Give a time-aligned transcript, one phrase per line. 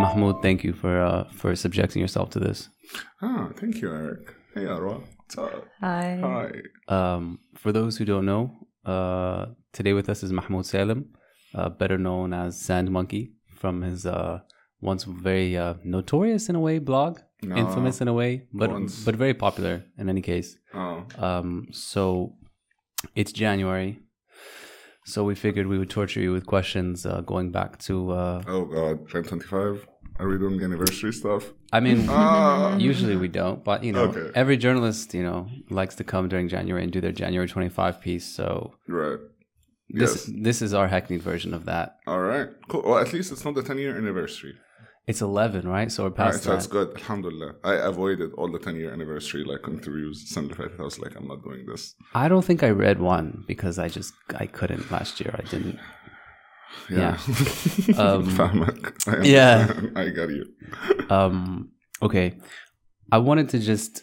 [0.00, 2.68] Mahmoud, thank you for uh, for subjecting yourself to this.
[3.22, 4.34] Ah, thank you, Eric.
[4.54, 5.02] Hey, Arwa.
[5.18, 5.66] What's up?
[5.80, 6.18] Hi.
[6.20, 6.50] Hi.
[6.96, 8.50] Um, for those who don't know,
[8.84, 11.10] uh, today with us is Mahmoud Salem,
[11.54, 14.40] uh, better known as Sand Monkey from his uh,
[14.80, 17.56] once very uh, notorious in a way blog, No.
[17.56, 19.04] infamous in a way, but Once.
[19.04, 20.56] but very popular in any case.
[20.74, 22.34] Oh, Um, so
[23.14, 24.00] it's January,
[25.04, 28.10] so we figured we would torture you with questions uh, going back to.
[28.12, 28.98] Uh, oh God.
[29.08, 29.86] 2025.
[30.20, 31.52] Are we doing anniversary stuff?
[31.72, 32.76] I mean, Ah.
[32.76, 34.30] usually we don't, but you know, Okay.
[34.34, 38.00] every journalist you know likes to come during January and do their January twenty five
[38.00, 38.24] piece.
[38.24, 39.18] So Right.
[39.88, 40.30] this Yes.
[40.46, 41.96] this is our hackneyed version of that.
[42.06, 42.48] All right.
[42.68, 42.82] Cool.
[42.86, 44.54] Well, at least it's not the 10 year anniversary.
[45.06, 45.92] It's 11, right?
[45.92, 46.50] So we're past right, so.
[46.50, 46.96] That's good.
[46.96, 47.56] Alhamdulillah.
[47.62, 50.30] I avoided all the 10 year anniversary like interviews.
[50.30, 51.94] Sunday I was like, I'm not doing this.
[52.14, 55.34] I don't think I read one because I just, I couldn't last year.
[55.38, 55.78] I didn't.
[56.90, 57.18] Yeah.
[57.86, 57.96] Yeah.
[57.98, 58.70] um,
[59.06, 59.72] I, yeah.
[59.96, 60.46] I got you.
[61.10, 62.38] um, okay.
[63.12, 64.02] I wanted to just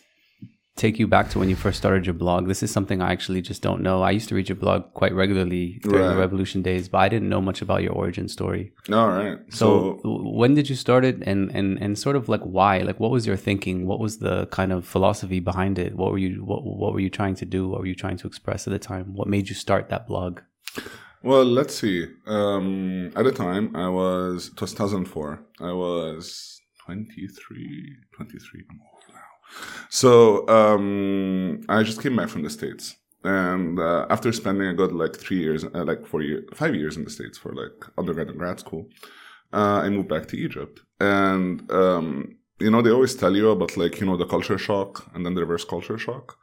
[0.81, 2.47] take you back to when you first started your blog.
[2.47, 4.01] This is something I actually just don't know.
[4.01, 7.29] I used to read your blog quite regularly during the Revolution days, but I didn't
[7.29, 8.73] know much about your origin story.
[8.91, 9.37] All right.
[9.49, 10.09] So, So,
[10.41, 12.73] when did you start it, and and and sort of like why?
[12.79, 13.85] Like, what was your thinking?
[13.85, 15.95] What was the kind of philosophy behind it?
[15.95, 17.61] What were you what what were you trying to do?
[17.69, 19.05] What were you trying to express at the time?
[19.19, 20.33] What made you start that blog?
[21.29, 22.07] well, let's see.
[22.25, 25.45] Um, at the time, I was, it was 2004.
[25.59, 28.63] I was 23, 23.
[28.69, 28.90] I'm.
[29.89, 32.95] So, um, I just came back from the States.
[33.23, 36.97] And uh, after spending a good like three years, uh, like four years, five years
[36.97, 38.87] in the States for like undergrad and grad school,
[39.53, 40.79] uh, I moved back to Egypt.
[40.99, 45.09] And, um, you know, they always tell you about like, you know, the culture shock
[45.13, 46.35] and then the reverse culture shock.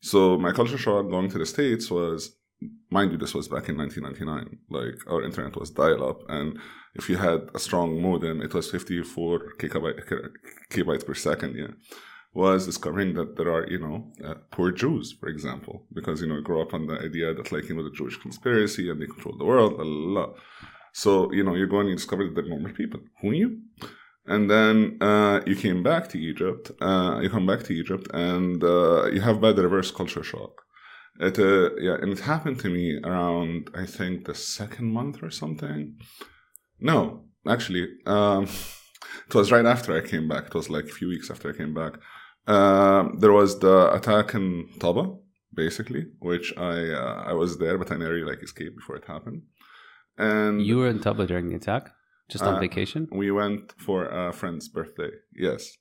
[0.00, 2.34] So my culture shock going to the States was,
[2.90, 4.58] mind you, this was back in 1999.
[4.70, 6.22] Like our internet was dial up.
[6.28, 6.58] And
[6.94, 10.30] if you had a strong modem, it was 54 gigabyte,
[10.70, 11.56] gigabytes per second.
[11.56, 11.74] Yeah
[12.34, 16.38] was discovering that there are, you know, uh, poor Jews, for example, because, you know,
[16.38, 19.06] I grew up on the idea that, like, you know, the Jewish conspiracy and they
[19.06, 20.34] control the world, la, la, la.
[20.92, 23.00] So, you know, you go and you discover that they're normal people.
[23.20, 23.60] Who knew?
[24.26, 28.62] And then uh, you came back to Egypt, uh, you come back to Egypt, and
[28.62, 30.62] uh, you have by the reverse culture shock.
[31.20, 35.30] It, uh, yeah, and it happened to me around, I think, the second month or
[35.30, 35.98] something.
[36.80, 38.44] No, actually, um,
[39.28, 40.46] it was right after I came back.
[40.46, 41.94] It was like a few weeks after I came back.
[42.46, 45.18] Um, there was the attack in Taba,
[45.54, 49.42] basically, which I uh, I was there, but I nearly like escaped before it happened.
[50.18, 51.90] And You were in Taba during the attack,
[52.28, 53.08] just on Uh, vacation.
[53.12, 55.10] we went for a friend's birthday.
[55.34, 55.76] Yes,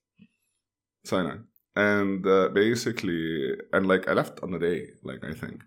[1.03, 1.37] Sinai,
[1.75, 5.63] and uh, basically, and like I left on the day, like I think,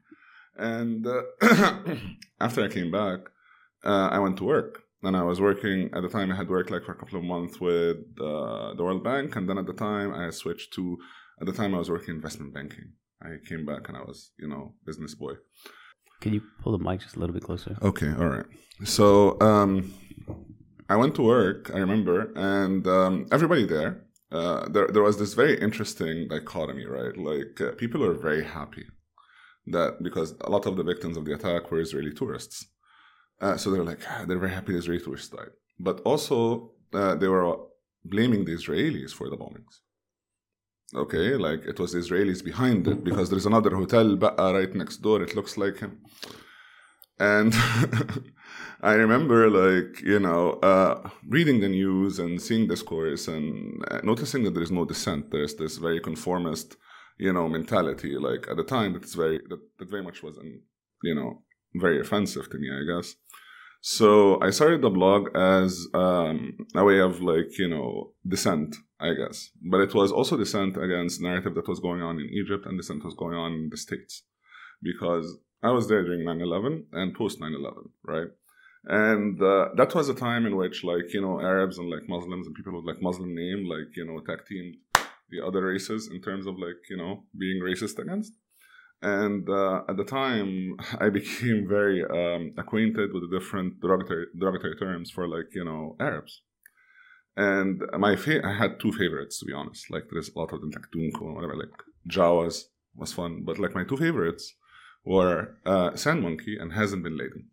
[0.57, 1.23] and uh,
[2.41, 3.21] after I came back,
[3.85, 4.84] uh, I went to work.
[5.05, 6.33] And I was working at the time.
[6.33, 9.49] I had worked like for a couple of months with uh, the World Bank, and
[9.49, 10.99] then at the time I switched to.
[11.41, 12.93] At the time I was working investment banking.
[13.23, 15.35] I came back and I was, you know, business boy.
[16.21, 17.77] Can you pull the mic just a little bit closer?
[17.83, 18.47] Okay, all right.
[18.85, 19.93] So um,
[20.89, 21.71] I went to work.
[21.75, 27.17] I remember, and um, everybody there, uh, there, there was this very interesting dichotomy, right?
[27.17, 28.85] Like uh, people were very happy
[29.67, 32.67] that because a lot of the victims of the attack were Israeli tourists,
[33.41, 37.15] uh, so they're like ah, they're very happy the Israeli tourists died, but also uh,
[37.15, 37.57] they were
[38.05, 39.81] blaming the Israelis for the bombings.
[40.95, 45.23] Okay, like it was the Israelis behind it because there's another hotel right next door.
[45.23, 46.03] It looks like him.
[47.19, 47.55] And
[48.81, 54.01] I remember, like, you know, uh, reading the news and seeing this course and uh,
[54.03, 55.31] noticing that there is no dissent.
[55.31, 56.77] There's this very conformist,
[57.19, 58.17] you know, mentality.
[58.19, 60.39] Like, at the time, that's very, that, that very much was,
[61.03, 61.43] you know,
[61.77, 63.15] very offensive to me, I guess.
[63.87, 69.13] So I started the blog as um, a way of, like, you know, dissent, I
[69.13, 69.51] guess.
[69.61, 73.05] But it was also dissent against narrative that was going on in Egypt and dissent
[73.05, 74.23] was going on in the States.
[74.83, 78.29] Because I was there during 9 11 and post 9 11, right?
[78.87, 82.47] And uh, that was a time in which, like, you know, Arabs and like Muslims
[82.47, 84.77] and people with like Muslim name, like, you know, teamed
[85.29, 88.33] the other races in terms of like, you know, being racist against.
[89.05, 94.77] And uh, at the time, I became very um, acquainted with the different derogatory, derogatory
[94.77, 96.41] terms for like, you know, Arabs.
[97.37, 99.91] And my fa- I had two favorites, to be honest.
[99.91, 101.77] Like, there's a lot of them, like Tunko and whatever, like
[102.09, 102.63] Jawas
[102.95, 103.43] was fun.
[103.45, 104.55] But like, my two favorites
[105.05, 107.51] were uh, Sand Monkey and Hasn't Been Laden.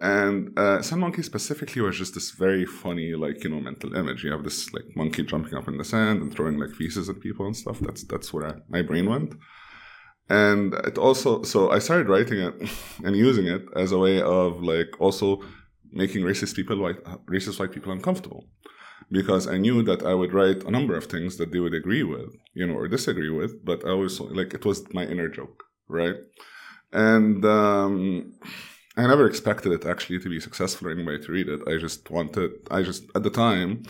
[0.00, 4.22] And uh, Sand Monkey specifically was just this very funny, like you know, mental image.
[4.22, 7.20] You have this like monkey jumping up in the sand and throwing like feces at
[7.20, 7.78] people and stuff.
[7.78, 9.34] That's that's where I, my brain went.
[10.28, 12.54] And it also, so I started writing it
[13.04, 15.42] and using it as a way of like also
[15.92, 18.48] making racist people white racist white people uncomfortable
[19.10, 22.02] because I knew that I would write a number of things that they would agree
[22.02, 25.64] with, you know, or disagree with, but I always like it was my inner joke,
[25.88, 26.16] right?
[26.92, 28.32] And um,
[28.96, 31.60] I never expected it actually to be successful or anybody to read it.
[31.66, 33.82] I just wanted, I just at the time,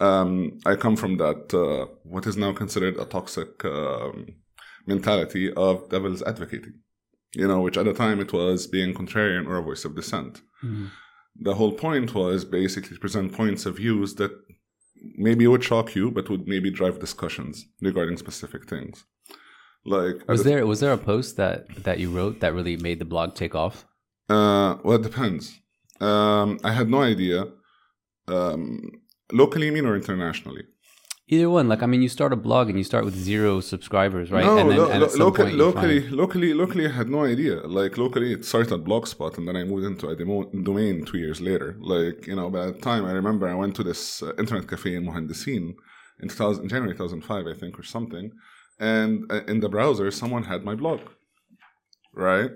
[0.00, 4.34] um, I come from that uh, what is now considered a toxic um,
[4.88, 6.74] mentality of devil's advocating,
[7.34, 10.34] you know, which at the time it was being contrarian or a voice of dissent.
[10.64, 10.86] Mm-hmm
[11.38, 14.32] the whole point was basically to present points of views that
[15.16, 19.04] maybe would shock you, but would maybe drive discussions regarding specific things.
[19.84, 23.04] Like was there was there a post that that you wrote that really made the
[23.04, 23.86] blog take off?
[24.28, 25.60] Uh, well, it depends.
[26.00, 27.46] Um, I had no idea.
[28.26, 28.90] Um,
[29.32, 30.64] locally, mean or internationally?
[31.30, 31.68] Either one.
[31.68, 34.44] Like I mean, you start a blog and you start with zero subscribers, right?
[34.44, 36.12] No, and then, lo- lo- locally, locally, find...
[36.12, 37.56] locally, locally, I had no idea.
[37.66, 41.18] Like locally, it started at Blogspot, and then I moved into a demo- domain two
[41.18, 41.76] years later.
[41.80, 44.94] Like you know, by the time I remember, I went to this uh, internet cafe
[44.94, 45.74] in Mohandesin
[46.20, 48.32] in 2000, January 2005, I think, or something,
[48.80, 51.00] and uh, in the browser, someone had my blog,
[52.14, 52.52] right?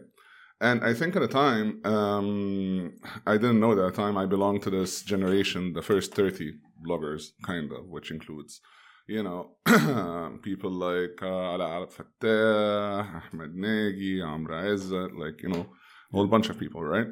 [0.62, 2.92] And I think at the time, um,
[3.26, 6.52] I didn't know that at the time I belonged to this generation, the first 30
[6.86, 8.60] bloggers, kind of, which includes,
[9.06, 9.56] you know,
[10.42, 15.66] people like uh, Ala Al Fattah, Ahmed Nagy, Amra Izzat, like, you know,
[16.12, 17.08] a whole bunch of people, right?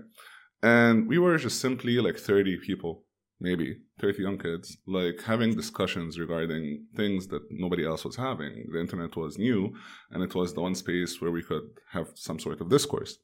[0.62, 3.04] And we were just simply like 30 people,
[3.40, 8.68] maybe 30 young kids, like having discussions regarding things that nobody else was having.
[8.70, 9.74] The internet was new,
[10.10, 13.18] and it was the one space where we could have some sort of discourse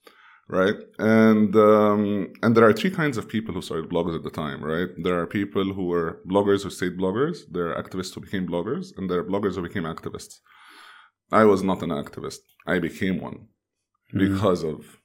[0.48, 0.76] right?
[0.98, 4.62] And um, and there are three kinds of people who started bloggers at the time,
[4.62, 4.88] right?
[5.02, 7.38] There are people who were bloggers who stayed bloggers.
[7.50, 10.38] There are activists who became bloggers, and there are bloggers who became activists.
[11.32, 12.38] I was not an activist.
[12.66, 13.48] I became one
[14.14, 14.18] mm.
[14.18, 14.98] because of,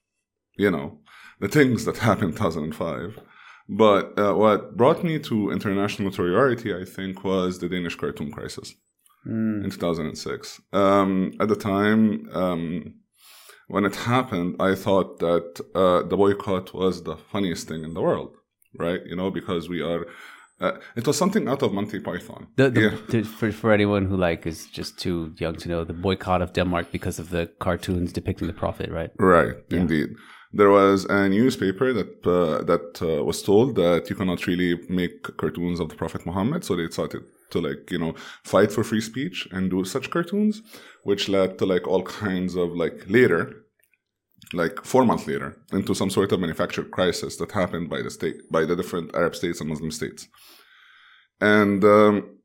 [0.58, 1.00] you know,
[1.40, 3.20] the things that happened in 2005.
[3.70, 8.76] But uh, what brought me to international notoriety, I think, was the Danish cartoon crisis
[9.26, 9.64] mm.
[9.64, 10.62] in 2006.
[10.74, 13.00] Um, at the time, um,
[13.72, 18.02] when it happened, I thought that uh, the boycott was the funniest thing in the
[18.02, 18.36] world,
[18.78, 19.02] right?
[19.06, 20.06] You know, because we are.
[20.60, 22.48] Uh, it was something out of Monty Python.
[22.56, 22.98] The, the, yeah.
[23.12, 26.54] to, for for anyone who like is just too young to know, the boycott of
[26.54, 29.12] Denmark because of the cartoons depicting the prophet, right?
[29.18, 29.80] Right, yeah.
[29.80, 30.10] indeed.
[30.54, 35.16] There was a newspaper that uh, that uh, was told that you cannot really make
[35.38, 38.13] cartoons of the Prophet Muhammad, so they started to like you know
[38.44, 40.62] fight for free speech and do such cartoons,
[41.03, 43.62] which led to like all kinds of like later
[44.53, 48.38] like four months later into some sort of manufactured crisis that happened by the state
[48.51, 50.27] by the different arab states and muslim states.
[51.39, 52.38] And um,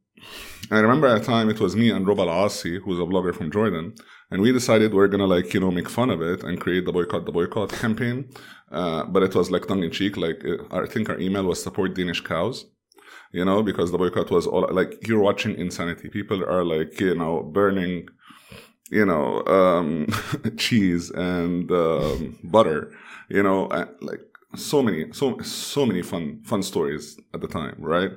[0.70, 3.50] i remember at the time it was me and Roba al-Assi who's a blogger from
[3.50, 3.94] jordan
[4.30, 6.92] and we decided we're gonna like you know make fun of it and create the
[6.92, 8.28] boycott the boycott campaign.
[8.70, 12.20] Uh, but it was like tongue-in-cheek like uh, i think our email was support danish
[12.20, 12.66] cows
[13.32, 17.14] you know because the boycott was all like you're watching insanity people are like you
[17.14, 18.08] know burning
[18.90, 20.06] you know, um,
[20.56, 22.92] cheese and um, butter,
[23.28, 23.64] you know,
[24.00, 24.20] like
[24.54, 28.10] so many, so so many fun fun stories at the time, right?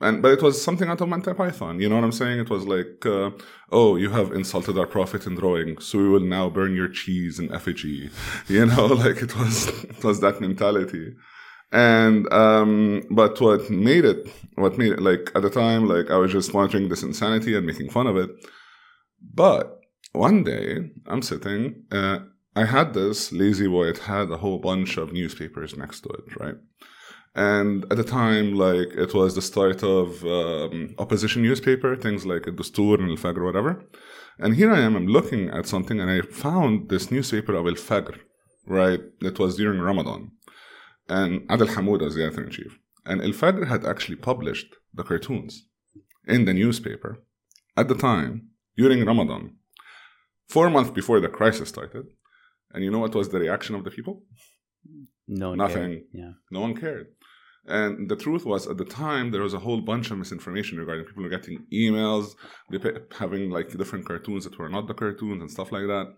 [0.00, 1.80] And but it was something out of Monty Python.
[1.80, 2.38] You know what I'm saying?
[2.38, 3.30] It was like, uh,
[3.72, 7.38] oh, you have insulted our prophet in drawing, so we will now burn your cheese
[7.38, 8.10] in effigy.
[8.48, 11.14] You know, like it was it was that mentality.
[11.70, 16.16] And um, but what made it, what made it, like at the time, like I
[16.16, 18.30] was just watching this insanity and making fun of it.
[19.34, 19.78] But
[20.12, 22.20] one day I'm sitting, uh,
[22.56, 26.56] I had this La-Z-Boy, it had a whole bunch of newspapers next to it, right?
[27.34, 32.44] And at the time, like it was the start of um, opposition newspaper, things like
[32.44, 33.84] the Dastur and Al Fajr, whatever.
[34.38, 37.74] And here I am, I'm looking at something, and I found this newspaper of Al
[37.74, 38.18] Fajr,
[38.66, 39.00] right?
[39.20, 40.32] It was during Ramadan.
[41.08, 42.78] And Adel Hamoud was the editor in chief.
[43.06, 45.66] And El Fajr had actually published the cartoons
[46.26, 47.22] in the newspaper
[47.76, 49.56] at the time during Ramadan
[50.48, 52.06] four months before the crisis started.
[52.72, 54.22] And you know what was the reaction of the people?
[55.26, 55.90] No Nothing.
[55.90, 56.02] Cared.
[56.12, 56.32] Yeah.
[56.50, 57.08] No one cared.
[57.66, 61.04] And the truth was, at the time, there was a whole bunch of misinformation regarding
[61.04, 62.34] people were getting emails,
[63.18, 66.14] having like different cartoons that were not the cartoons and stuff like that.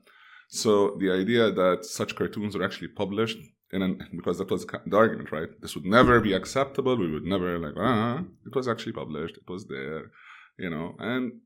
[0.48, 3.38] So the idea that such cartoons were actually published
[3.72, 5.48] in an because that was the argument, right?
[5.60, 6.96] This would never be acceptable.
[6.96, 8.24] We would never like ah.
[8.46, 9.36] It was actually published.
[9.36, 10.10] It was there,
[10.58, 10.96] you know.
[10.98, 11.40] And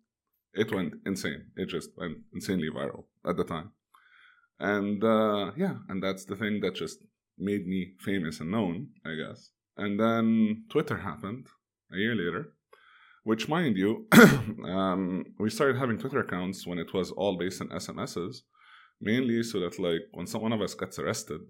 [0.54, 1.47] it went insane.
[1.57, 3.71] It just went insanely viral at the time.
[4.59, 6.99] And uh, yeah, and that's the thing that just
[7.38, 9.50] made me famous and known, I guess.
[9.76, 11.49] And then Twitter happened
[11.93, 12.52] a year later,
[13.25, 14.07] which, mind you,
[14.64, 18.43] um, we started having Twitter accounts when it was all based on SMSs,
[19.00, 21.40] mainly so that, like, when some one of us gets arrested,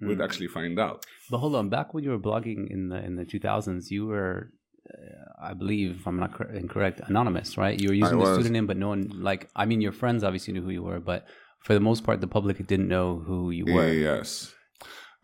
[0.00, 0.24] would Mm.
[0.24, 0.98] actually find out.
[1.30, 4.52] But hold on, back when you were blogging in the in the 2000s, you were,
[4.94, 7.76] uh, I believe, if I'm not cor- incorrect, anonymous, right?
[7.82, 8.36] You were using the was.
[8.36, 11.20] pseudonym, but no one, like, I mean, your friends obviously knew who you were, but
[11.64, 14.54] for the most part, the public didn't know who you were, Yes.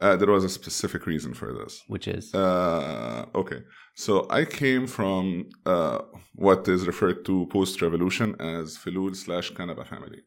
[0.00, 1.73] Uh, there was a specific reason for this.
[1.95, 3.61] which is Uh, okay.
[3.95, 5.25] So I came from
[5.64, 5.99] uh,
[6.47, 10.21] what is referred to post revolution as Filul slash Kanaba family,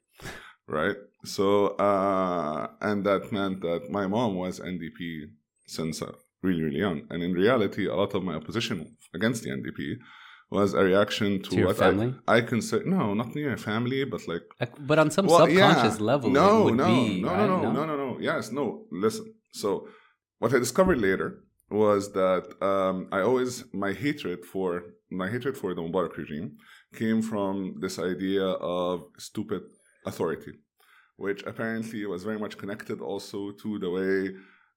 [0.68, 0.96] right?
[1.26, 5.30] So, uh, and that meant that my mom was NDP
[5.66, 7.02] since uh, really, really young.
[7.10, 9.98] And in reality, a lot of my opposition against the NDP
[10.50, 12.16] was a reaction to, To what family?
[12.28, 14.44] I, I consider, no, not near family, but like
[14.80, 16.06] but on some well, subconscious yeah.
[16.06, 17.48] level, No, it would no, be, no, right?
[17.48, 18.18] no, no, no, no, no.
[18.20, 18.86] Yes, no.
[18.92, 19.34] Listen.
[19.52, 19.88] So,
[20.40, 25.74] what I discovered later was that um, I always my hatred for my hatred for
[25.74, 26.58] the Mubarak regime
[26.96, 29.64] came from this idea of stupid
[30.10, 30.54] authority,
[31.18, 34.14] which apparently was very much connected also to the way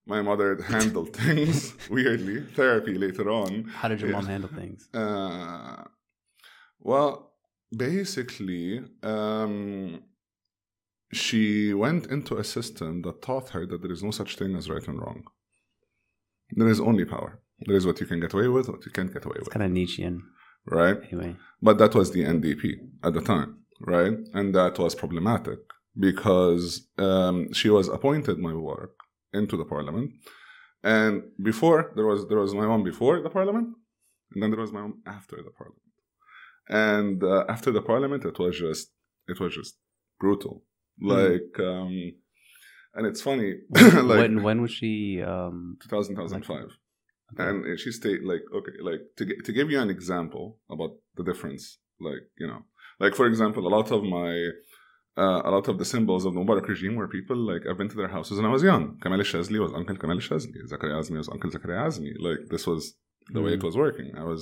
[0.06, 1.56] my mother handled things.
[1.96, 3.50] weirdly, therapy later on.
[3.80, 4.16] How did your Yeah.
[4.16, 4.88] mom handle things?
[4.94, 5.84] Uh,
[6.90, 7.10] well,
[7.76, 8.66] basically,
[9.02, 10.02] um,
[11.12, 14.68] she went into a system that taught her that there is no such thing as
[14.70, 15.24] right and wrong.
[16.58, 17.40] There is only power.
[17.66, 19.52] There is what you can get away with, what you can't get away It's with,
[19.54, 20.22] kind of Nietzschean,
[20.66, 20.96] right?
[21.12, 21.36] anyway.
[21.60, 22.62] But that was the NDP
[23.04, 24.14] at the time, right?
[24.34, 25.58] And that was problematic
[25.98, 28.94] because um, she was appointed my work
[29.32, 30.12] into the parliament,
[30.82, 33.68] and before there was there was my mom before the parliament,
[34.32, 35.82] and then there was my mom after the parliament.
[36.68, 38.90] And uh, after the parliament, it was just
[39.28, 39.76] it was just
[40.18, 40.64] brutal.
[41.02, 42.12] Like, um,
[42.94, 45.22] and it's funny, like when when was she?
[45.22, 46.64] Um, 2000, 2005.
[47.32, 47.48] Okay.
[47.48, 51.78] And she stayed like okay, like to to give you an example about the difference,
[52.00, 52.64] like you know,
[53.02, 54.30] like for example, a lot of my
[55.22, 57.88] uh, a lot of the symbols of the Mubarak regime were people like I've been
[57.94, 58.84] to their houses when I was young.
[59.02, 60.58] Kamal Shazli was Uncle Kamal Shazli.
[60.72, 62.12] Zakaria Azmi was Uncle Zakaria Azmi.
[62.28, 62.82] Like this was
[63.34, 63.68] the way it Mhm.
[63.68, 64.08] was working.
[64.22, 64.40] I was,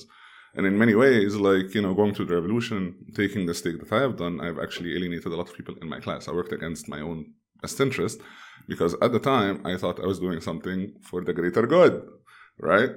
[0.56, 2.80] and in many ways, like you know, going through the revolution,
[3.20, 5.88] taking the stake that I have done, I've actually alienated a lot of people in
[5.94, 6.22] my class.
[6.28, 7.18] I worked against my own
[7.62, 8.20] best interest
[8.72, 11.94] because at the time I thought I was doing something for the greater good,
[12.72, 12.92] right?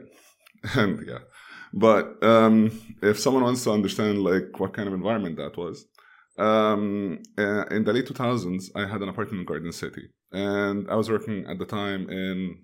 [0.81, 1.23] And yeah,
[1.73, 5.85] but um, if someone wants to understand like what kind of environment that was,
[6.37, 10.95] um, uh, in the late 2000s, I had an apartment in Garden City, and I
[10.95, 12.57] was working at the time in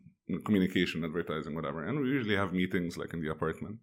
[0.46, 3.78] communication, advertising, whatever, and we usually have meetings like in the apartment.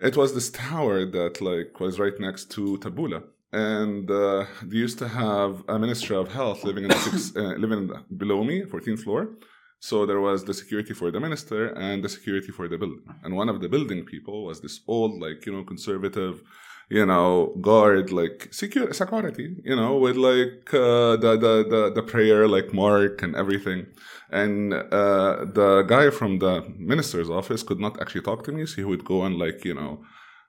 [0.00, 4.98] It was this tower that like was right next to Tabula, and uh, they used
[4.98, 9.00] to have a minister of Health living in the six, uh, living below me, 14th
[9.00, 9.30] floor.
[9.80, 13.02] So there was the security for the minister and the security for the building.
[13.22, 16.42] And one of the building people was this old, like you know, conservative,
[16.90, 22.02] you know, guard, like secure security, you know, with like uh, the, the the the
[22.02, 23.86] prayer like mark and everything.
[24.30, 28.76] And uh, the guy from the minister's office could not actually talk to me, so
[28.76, 30.02] he would go and like you know,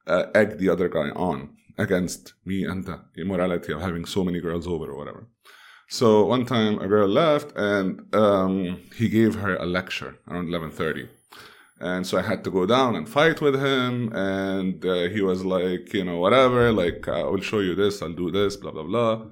[0.07, 4.41] uh, egg the other guy on against me and the immorality of having so many
[4.41, 5.27] girls over or whatever.
[5.91, 11.09] So one time a girl left and um, he gave her a lecture around 11:30.
[11.81, 15.43] And so I had to go down and fight with him and uh, he was
[15.43, 18.83] like, you know, whatever, like I will show you this, I'll do this, blah blah
[18.83, 19.25] blah.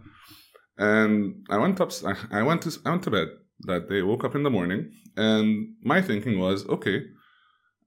[0.79, 1.91] And I went up
[2.31, 3.27] I went to I went to bed
[3.69, 7.03] that day, woke up in the morning and my thinking was, okay,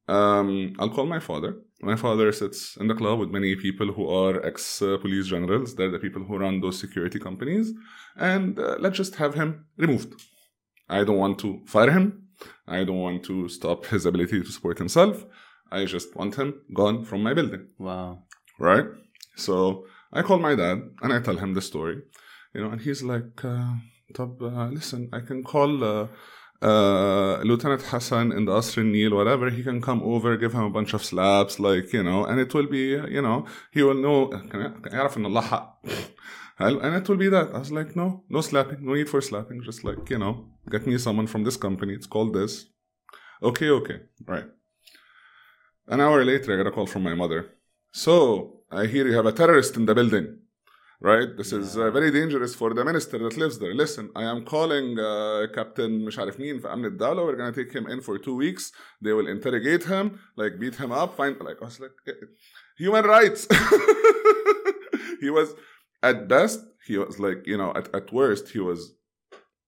[0.06, 1.56] um, I'll call my father.
[1.82, 5.74] My father sits in the club with many people who are ex uh, police generals.
[5.74, 7.72] They're the people who run those security companies.
[8.16, 10.12] And uh, let's just have him removed.
[10.88, 12.28] I don't want to fire him.
[12.66, 15.24] I don't want to stop his ability to support himself.
[15.72, 17.68] I just want him gone from my building.
[17.78, 18.24] wow.
[18.58, 18.86] Right?
[19.36, 22.02] So I call my dad and I tell him the story.
[22.54, 23.74] You know, and he's like, uh,
[24.12, 25.84] Tab, uh, listen, I can call
[26.61, 29.49] uh, uh, Lieutenant Hassan in the Asr Nil, whatever.
[29.49, 32.53] He can come over, give him a bunch of slaps, like, you know, and it
[32.53, 35.81] will be, uh, you know, he will know, كان يعرف إن الله حق.
[36.59, 36.81] حلو?
[36.81, 37.53] and it will be that.
[37.53, 39.61] I was like, no, no slapping, no need for slapping.
[39.63, 41.93] Just like, you know, get me someone from this company.
[41.93, 42.65] It's called this.
[43.43, 44.45] Okay, okay, right.
[45.87, 47.49] An hour later, I got a call from my mother.
[47.91, 50.39] So, I hear you have a terrorist in the building.
[51.01, 51.35] Right?
[51.37, 53.75] This is uh, very dangerous for the minister that lives there.
[53.75, 57.25] Listen, I am calling uh, Captain مش عارف مين في أمن الدولة.
[57.25, 58.71] We're going to take him in for two weeks.
[59.01, 62.11] They will interrogate him, like beat him up, find like I was like eh,
[62.77, 63.47] human rights.
[65.21, 65.53] he was
[66.01, 68.93] at best, he was like, you know, at, at worst, he was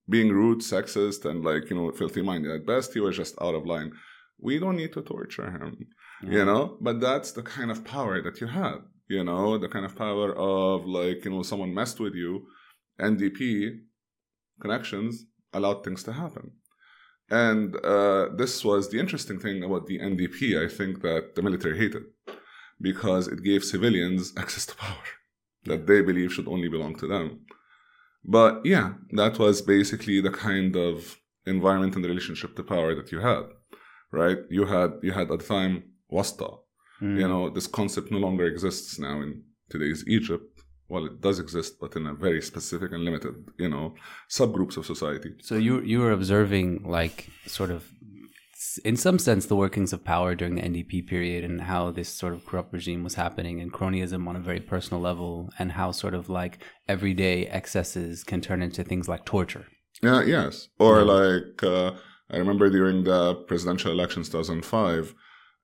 [0.08, 2.50] being rude, sexist, and like, you know, filthy minded.
[2.52, 3.92] At best, he was just out of line.
[4.40, 5.88] We don't need to torture him
[6.22, 8.80] you know but that's the kind of power that you have
[9.17, 12.31] you know the kind of power of like you know someone messed with you
[12.99, 13.41] ndp
[14.63, 16.47] connections allowed things to happen
[17.29, 20.39] And uh, this was the interesting thing about the NDP.
[20.65, 22.03] I think that the military hated
[22.89, 25.07] because it gave civilians access to power
[25.65, 27.27] that they believe should only belong to them.
[28.23, 33.19] But yeah, that was basically the kind of environment and relationship to power that you
[33.19, 33.43] had,
[34.11, 34.39] right?
[34.49, 35.73] You had you had at the time
[36.09, 36.49] wasta.
[37.03, 37.19] Mm.
[37.19, 40.61] You know, this concept no longer exists now in today's Egypt.
[40.87, 43.95] Well, it does exist, but in a very specific and limited, you know,
[44.29, 45.31] subgroups of society.
[45.41, 47.89] So you you were observing like sort of
[48.85, 52.33] in some sense the workings of power during the NDP period and how this sort
[52.33, 56.13] of corrupt regime was happening and cronyism on a very personal level and how sort
[56.13, 59.67] of like everyday excesses can turn into things like torture.
[60.01, 60.69] Yeah, yes.
[60.79, 61.03] Or yeah.
[61.03, 61.91] like uh,
[62.29, 65.13] I remember during the presidential elections 2005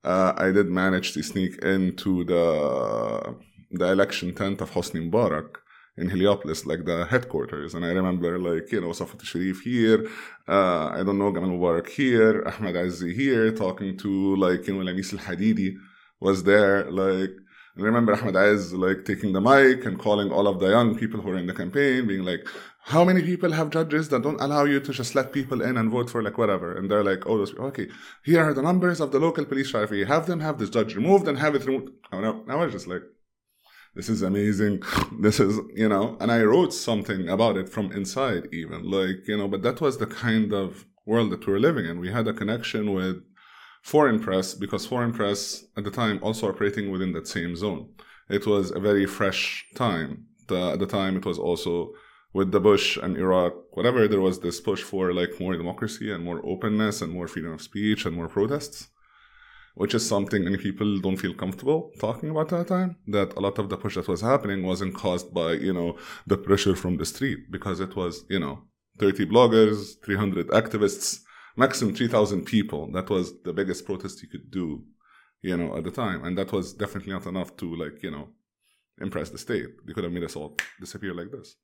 [0.03, 3.35] uh, I did manage to sneak into the
[3.71, 5.57] the election tent of Hosni Mubarak
[5.97, 7.73] in Heliopolis, like the headquarters.
[7.73, 10.07] And I remember, like, you know, Safwat Sharif here,
[10.47, 14.91] uh, I don't know, Gamal Mubarak here, Ahmed Azzi here, talking to, like, you know,
[14.91, 15.75] Lamis Al Hadidi
[16.19, 16.89] was there.
[16.89, 17.31] Like,
[17.77, 21.21] I remember Ahmed Ezz, like, taking the mic and calling all of the young people
[21.21, 22.47] who were in the campaign, being like,
[22.83, 25.91] how many people have judges that don't allow you to just let people in and
[25.91, 26.75] vote for like whatever?
[26.75, 27.87] And they're like, oh, those people, okay,
[28.23, 30.07] here are the numbers of the local police sheriff.
[30.07, 31.91] Have them have this judge removed and have it removed.
[32.11, 33.03] Oh, no, I was just like,
[33.95, 34.81] this is amazing.
[35.21, 36.17] This is you know?
[36.19, 39.97] And i wrote something about it from inside even like you know but that was
[39.97, 41.99] the kind of world that we were living in.
[41.99, 43.17] We had a connection with
[43.81, 47.89] foreign press because foreign press at the time also operating within that same zone.
[48.29, 50.25] It was a very fresh time.
[50.47, 51.93] The, at the time it was also
[52.39, 56.23] with the bush and iraq whatever there was this push for like more democracy and
[56.23, 58.79] more openness and more freedom of speech and more protests
[59.79, 62.97] which is something many people don't feel comfortable talking about at the time.
[63.07, 66.37] That a lot of the push that was happening wasn't caused by, you know, the
[66.37, 68.63] pressure from the street because it was, you know,
[68.97, 71.21] 30 bloggers, 300 activists,
[71.55, 72.91] maximum 3,000 people.
[72.91, 74.83] That was the biggest protest you could do,
[75.41, 76.25] you know, at the time.
[76.25, 78.27] And that was definitely not enough to, like, you know,
[78.99, 79.69] impress the state.
[79.85, 81.55] They could have made us all disappear like this.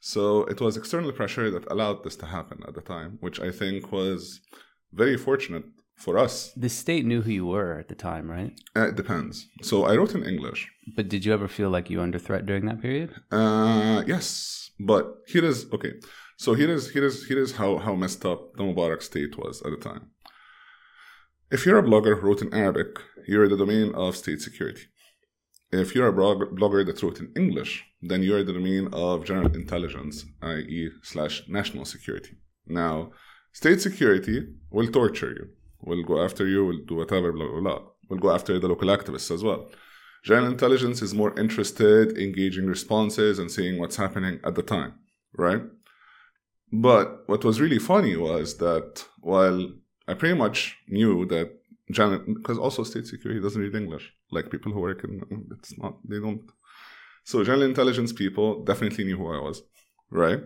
[0.00, 3.50] So it was external pressure that allowed this to happen at the time, which I
[3.50, 4.40] think was
[4.92, 5.64] very fortunate
[5.96, 6.52] for us.
[6.56, 8.52] The state knew who you were at the time, right?
[8.76, 9.46] Uh, it depends.
[9.62, 10.70] So I wrote in English.
[10.94, 13.14] But did you ever feel like you were under threat during that period?
[13.30, 15.94] Uh, yes, but here is okay.
[16.36, 19.62] So here is here is here is how how messed up the Mubarak state was
[19.62, 20.10] at the time.
[21.50, 24.82] If you're a blogger who wrote in Arabic, you're the domain of state security.
[25.72, 30.24] If you're a blogger that wrote in English, then you're the domain of general intelligence,
[30.42, 32.36] i.e., slash national security.
[32.66, 33.10] Now,
[33.52, 35.48] state security will torture you
[35.86, 37.80] will go after you, will do whatever, blah, blah, blah.
[38.08, 39.68] We'll go after the local activists as well.
[40.24, 44.94] General intelligence is more interested in gauging responses and seeing what's happening at the time,
[45.36, 45.62] right?
[46.72, 49.70] But what was really funny was that while
[50.08, 51.52] I pretty much knew that
[51.92, 55.22] general, because also state security doesn't read English, like people who work in,
[55.58, 56.42] it's not, they don't.
[57.24, 59.62] So general intelligence people definitely knew who I was,
[60.10, 60.40] right?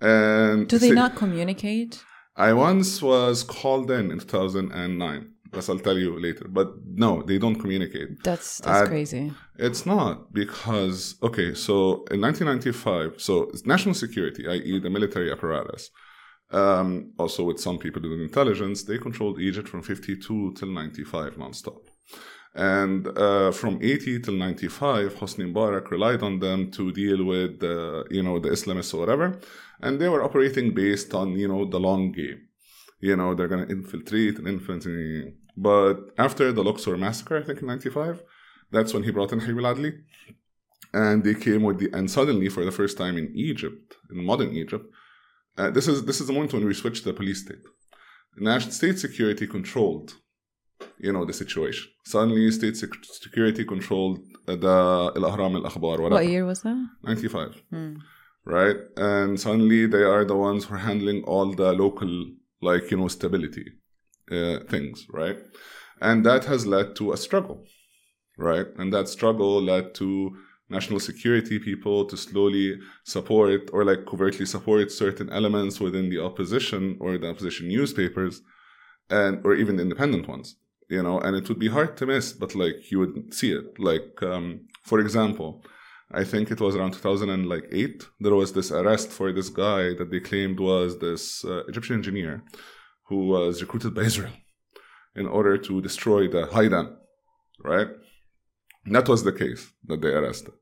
[0.00, 2.02] And do they not communicate?
[2.36, 5.32] I once was called in in 2009.
[5.52, 6.46] As I'll tell you later.
[6.48, 8.22] But no, they don't communicate.
[8.22, 9.32] That's that's I, crazy.
[9.58, 15.90] It's not because okay, so in 1995, so it's national security, i.e., the military apparatus,
[16.52, 21.89] um, also with some people doing intelligence, they controlled Egypt from 52 till 95 nonstop.
[22.54, 28.04] And uh, from 80 till 95, Hosni Mubarak relied on them to deal with, uh,
[28.10, 29.38] you know, the Islamists or whatever.
[29.80, 32.48] And they were operating based on, you know, the long game.
[32.98, 34.86] You know, they're going to infiltrate and influence.
[35.56, 38.22] But after the Luxor massacre, I think in 95,
[38.72, 39.92] that's when he brought in Habib Adli.
[40.92, 44.52] And they came with the, and suddenly for the first time in Egypt, in modern
[44.56, 44.86] Egypt,
[45.56, 47.62] uh, this is this is the moment when we switched to the police state.
[48.36, 50.14] National state security controlled
[51.02, 51.90] you know the situation.
[52.04, 56.00] Suddenly, state security controlled the Al-Ahram al-Akhbar.
[56.00, 56.88] What year was that?
[57.02, 57.62] 95.
[57.70, 57.94] Hmm.
[58.44, 58.76] Right?
[58.96, 62.26] And suddenly they are the ones who are handling all the local,
[62.62, 63.66] like, you know, stability
[64.30, 65.36] uh, things, right?
[66.00, 67.66] And that has led to a struggle,
[68.38, 68.66] right?
[68.78, 70.36] And that struggle led to
[70.70, 76.96] national security people to slowly support or like covertly support certain elements within the opposition
[77.00, 78.40] or the opposition newspapers
[79.10, 80.56] and or even independent ones
[80.90, 83.78] you know, and it would be hard to miss, but like you would see it.
[83.78, 85.64] Like, um, for example,
[86.12, 90.18] I think it was around 2008, there was this arrest for this guy that they
[90.18, 92.42] claimed was this uh, Egyptian engineer
[93.04, 94.32] who was recruited by Israel
[95.14, 96.96] in order to destroy the High Dam,
[97.62, 97.88] right?
[98.84, 100.54] And that was the case that they arrested.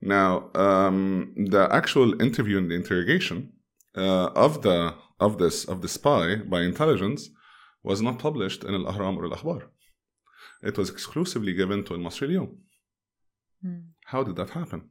[0.00, 3.52] Now, um, the actual interview and the interrogation
[3.96, 7.28] uh, of the of this of the spy by intelligence
[7.82, 9.62] was not published in Al Ahram or Al Akhbar.
[10.62, 12.48] It was exclusively given to Al Masri Al
[13.62, 13.80] hmm.
[14.06, 14.90] How did that happen?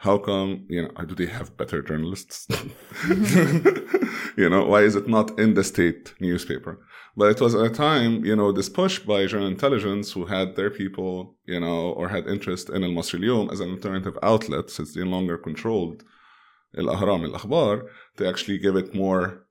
[0.00, 2.46] How come, you know, do they have better journalists?
[4.36, 6.78] you know, why is it not in the state newspaper?
[7.16, 10.54] But it was at a time, you know, this push by general intelligence who had
[10.54, 14.68] their people, you know, or had interest in Al Masri Al as an alternative outlet
[14.68, 16.04] since they no longer controlled
[16.76, 19.45] Al Ahram Al Akhbar to actually give it more,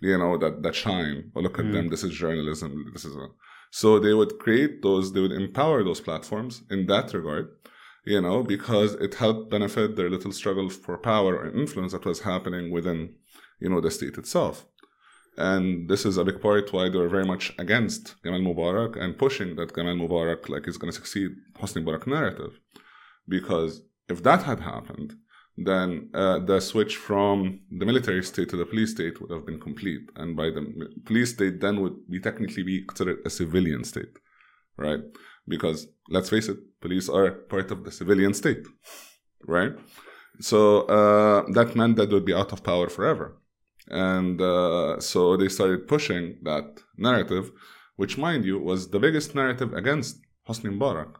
[0.00, 1.30] you know, that, that shine.
[1.34, 1.90] Oh, look at them, hmm.
[1.90, 3.28] this is journalism, this is a.
[3.72, 7.50] So they would create those, they would empower those platforms in that regard
[8.04, 12.20] you know, because it helped benefit their little struggle for power and influence that was
[12.20, 13.14] happening within,
[13.60, 14.66] you know, the state itself.
[15.36, 19.16] And this is a big part why they were very much against Gamal Mubarak and
[19.16, 22.58] pushing that Gamal Mubarak like is going to succeed Hosni Mubarak narrative,
[23.28, 25.14] because if that had happened,
[25.56, 29.60] then uh, the switch from the military state to the police state would have been
[29.60, 30.62] complete, and by the
[31.04, 34.18] police state then would be technically be considered a civilian state,
[34.76, 35.00] right?
[35.46, 38.66] Because let's face it, police are part of the civilian state,
[39.46, 39.72] right?
[40.40, 43.36] So uh, that meant that would be out of power forever.
[43.88, 47.50] And uh, so they started pushing that narrative,
[47.96, 51.16] which, mind you, was the biggest narrative against Hosni Mubarak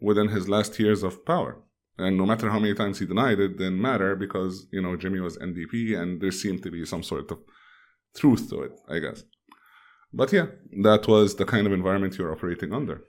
[0.00, 1.62] within his last years of power.
[1.98, 5.20] And no matter how many times he denied it, didn't matter because, you know, Jimmy
[5.20, 7.38] was NDP and there seemed to be some sort of
[8.14, 9.24] truth to it, I guess.
[10.12, 10.46] But yeah,
[10.82, 13.02] that was the kind of environment you're operating under.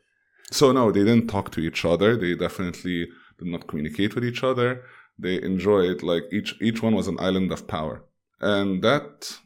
[0.51, 2.15] So no, they didn't talk to each other.
[2.15, 4.83] They definitely did not communicate with each other.
[5.19, 8.03] They enjoyed like each each one was an island of power,
[8.39, 9.39] and that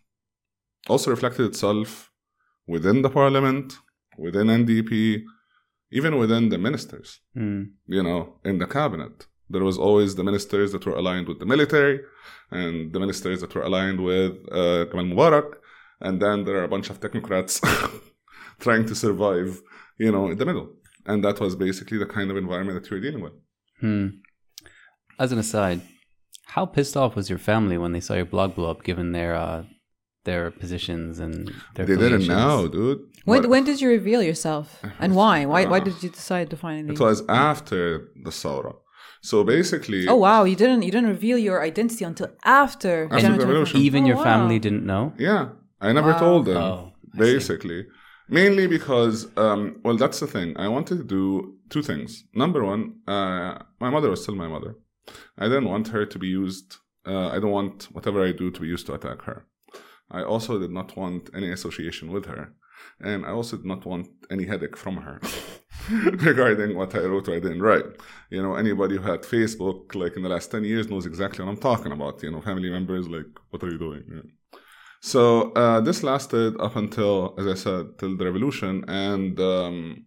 [0.87, 2.11] also reflected itself
[2.67, 3.77] within the parliament,
[4.17, 5.23] within NDP,
[5.91, 7.21] even within the ministers.
[7.35, 7.71] Mm.
[7.87, 11.45] You know, in the cabinet, there was always the ministers that were aligned with the
[11.45, 11.99] military,
[12.51, 15.49] and the ministers that were aligned with uh, Gamal Mubarak,
[15.99, 17.53] and then there are a bunch of technocrats
[18.59, 19.61] trying to survive,
[19.97, 20.69] you know, in the middle
[21.05, 23.33] and that was basically the kind of environment that you were dealing with.
[23.79, 24.07] Hmm.
[25.19, 25.81] As an aside,
[26.45, 29.35] how pissed off was your family when they saw your blog blow up, given their
[29.35, 29.63] uh,
[30.23, 33.01] their positions and their they didn't know, dude.
[33.25, 35.45] When, But when did you reveal yourself and why?
[35.45, 36.93] Why why did you decide to finally?
[36.93, 38.75] it was after the Saura.
[39.21, 43.37] So basically, Oh wow, you didn't you didn't reveal your identity until after, After January
[43.39, 43.79] the revolution.
[43.87, 44.23] Even Oh, your wow.
[44.29, 45.13] family didn't know.
[45.17, 45.43] yeah,
[45.79, 46.19] I never Wow.
[46.25, 46.57] told them.
[46.57, 47.33] Oh, I see.
[47.33, 47.81] basically,
[48.39, 50.49] mainly because, um, well, that's the thing.
[50.65, 51.23] I wanted to do
[51.73, 52.09] two things.
[52.43, 53.51] Number one, uh,
[53.83, 54.71] my mother was still my mother.
[55.37, 56.67] I didn't want her to be used.
[57.11, 59.37] Uh, I don't want whatever I do to be used to attack her.
[60.19, 62.43] I also did not want any association with her.
[62.99, 65.19] And I also did not want any headache from her
[66.29, 67.85] regarding what I wrote or I didn't write.
[68.29, 71.51] You know, anybody who had Facebook, like in the last 10 years, knows exactly what
[71.51, 72.21] I'm talking about.
[72.23, 74.03] You know, family members, like, what are you doing?
[74.13, 74.59] Yeah.
[75.01, 78.85] So uh, this lasted up until, as I said, till the revolution.
[78.87, 80.05] And um,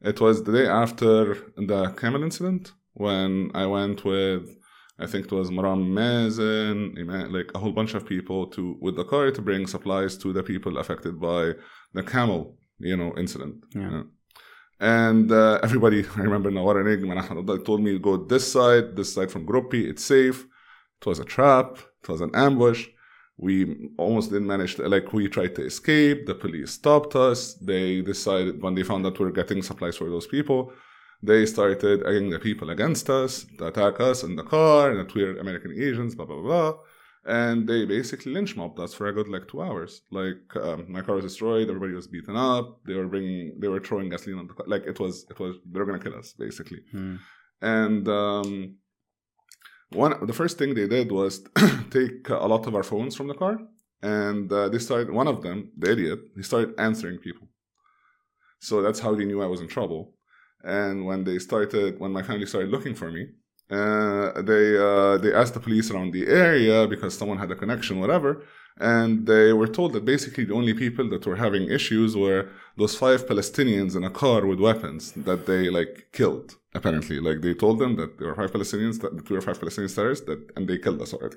[0.00, 4.56] it was the day after the Camel incident when I went with
[5.00, 9.04] I think it was Maram Mazen, like a whole bunch of people to with the
[9.04, 11.52] car to bring supplies to the people affected by
[11.92, 13.64] the camel, you know, incident.
[13.74, 14.02] Yeah.
[14.80, 19.30] And uh, everybody, I remember Nawar Enigma and told me go this side, this side
[19.30, 20.46] from Groppi, it's safe.
[21.00, 22.88] It was a trap, it was an ambush.
[23.36, 26.26] We almost didn't manage to, like, we tried to escape.
[26.26, 27.54] The police stopped us.
[27.54, 30.74] They decided, when they found that we were getting supplies for those people,
[31.22, 35.14] they started egging the people against us to attack us in the car and that
[35.14, 36.74] we're American Asians, blah, blah, blah.
[37.24, 40.02] And they basically lynch mobbed us for a good like two hours.
[40.10, 42.80] Like um, my car was destroyed, everybody was beaten up.
[42.86, 44.64] They were bringing, they were throwing gasoline on the car.
[44.66, 46.80] Like it was, it was, they were gonna kill us basically.
[46.90, 47.16] Hmm.
[47.60, 48.76] And um,
[49.92, 51.42] one, the first thing they did was
[51.90, 53.58] take a lot of our phones from the car,
[54.02, 55.10] and uh, they started.
[55.10, 57.48] One of them, the idiot, he started answering people.
[58.60, 60.14] So that's how they knew I was in trouble.
[60.62, 63.28] And when they started, when my family started looking for me,
[63.70, 68.00] uh, they uh, they asked the police around the area because someone had a connection,
[68.00, 68.42] whatever,
[68.78, 72.96] and they were told that basically the only people that were having issues were those
[72.96, 76.56] five Palestinians in a car with weapons that they like killed.
[76.74, 79.60] Apparently, like they told them that there were five Palestinians that, that we were five
[79.60, 81.36] Palestinian terrorists that, and they killed us already,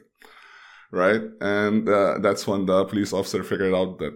[0.91, 1.21] right?
[1.41, 4.13] And uh, that's when the police officer figured out that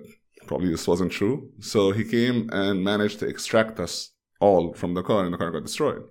[0.48, 1.52] probably this wasn't true.
[1.60, 5.52] So he came and managed to extract us all from the car, and the car
[5.52, 6.04] got destroyed.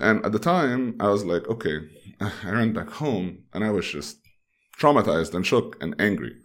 [0.00, 1.76] And at the time, I was like, okay,
[2.20, 4.18] I ran back home and I was just
[4.78, 6.36] traumatized and shook and angry,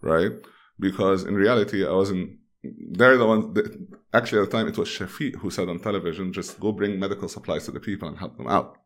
[0.00, 0.32] right?
[0.80, 2.38] Because in reality, I wasn't.
[2.64, 3.54] They're the ones.
[3.54, 3.66] That,
[4.14, 7.28] actually, at the time, it was Shafiq who said on television, "Just go bring medical
[7.28, 8.78] supplies to the people and help them out."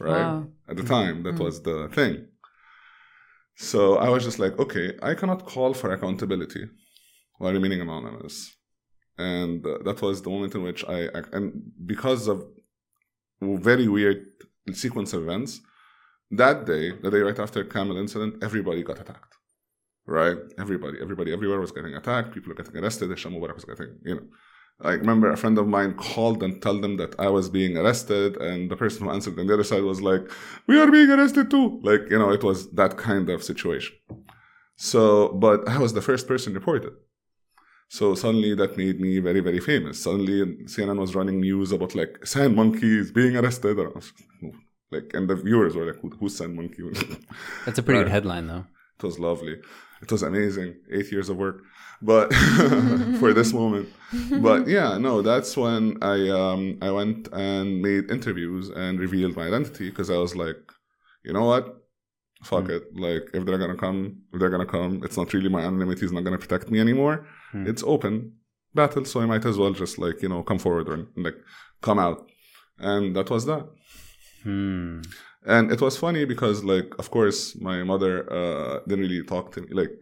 [0.00, 0.22] Right.
[0.22, 0.46] Wow.
[0.68, 2.26] At the time, that was the thing.
[3.56, 6.64] So I was just like, okay, I cannot call for accountability
[7.38, 8.56] while remaining anonymous.
[9.18, 12.42] And uh, that was the moment in which I, and because of
[13.40, 14.26] very weird
[14.72, 15.60] sequence of events,
[16.30, 19.34] that day, the day right after Camel incident, everybody got attacked.
[20.06, 20.38] Right?
[20.58, 22.32] Everybody, everybody, everywhere was getting attacked.
[22.34, 23.10] People were getting arrested.
[23.10, 24.26] Hisham Mubarak was getting, you know.
[24.82, 28.36] I remember a friend of mine called and told them that I was being arrested,
[28.38, 30.22] and the person who answered on the other side was like,
[30.66, 33.94] "We are being arrested too." Like you know, it was that kind of situation.
[34.76, 36.94] So, but I was the first person reported.
[37.96, 40.02] So suddenly that made me very, very famous.
[40.02, 40.36] Suddenly
[40.74, 43.76] CNN was running news about like sand monkeys being arrested.
[44.92, 46.82] like, and the viewers were like, Who, "Who's sand monkey?"
[47.66, 48.04] That's a pretty right.
[48.04, 48.64] good headline, though.
[48.98, 49.56] It was lovely.
[50.02, 50.76] It was amazing.
[50.90, 51.62] Eight years of work
[52.02, 52.32] but
[53.18, 53.88] for this moment.
[54.40, 59.46] But yeah, no, that's when I um, I went and made interviews and revealed my
[59.46, 60.60] identity because I was like,
[61.24, 61.84] you know what,
[62.42, 62.76] fuck mm.
[62.76, 62.96] it.
[62.96, 66.12] Like if they're gonna come, if they're gonna come, it's not really my anonymity is
[66.12, 67.26] not gonna protect me anymore.
[67.54, 67.68] Mm.
[67.68, 68.32] It's open
[68.74, 71.36] battle, so I might as well just like you know come forward and like
[71.80, 72.30] come out,
[72.78, 73.66] and that was that.
[74.42, 75.00] Hmm.
[75.46, 79.62] And it was funny because like of course my mother uh, didn't really talk to
[79.62, 79.94] me like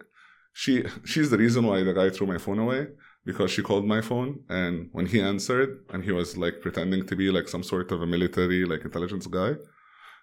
[0.52, 2.88] she she's the reason why the guy threw my phone away
[3.24, 7.14] because she called my phone and when he answered and he was like pretending to
[7.14, 9.52] be like some sort of a military like intelligence guy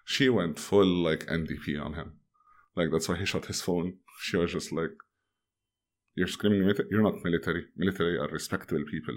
[0.04, 2.12] she went full like ndp on him
[2.74, 4.96] like that's why he shot his phone she was just like
[6.16, 9.16] you're screaming you're not military military are respectable people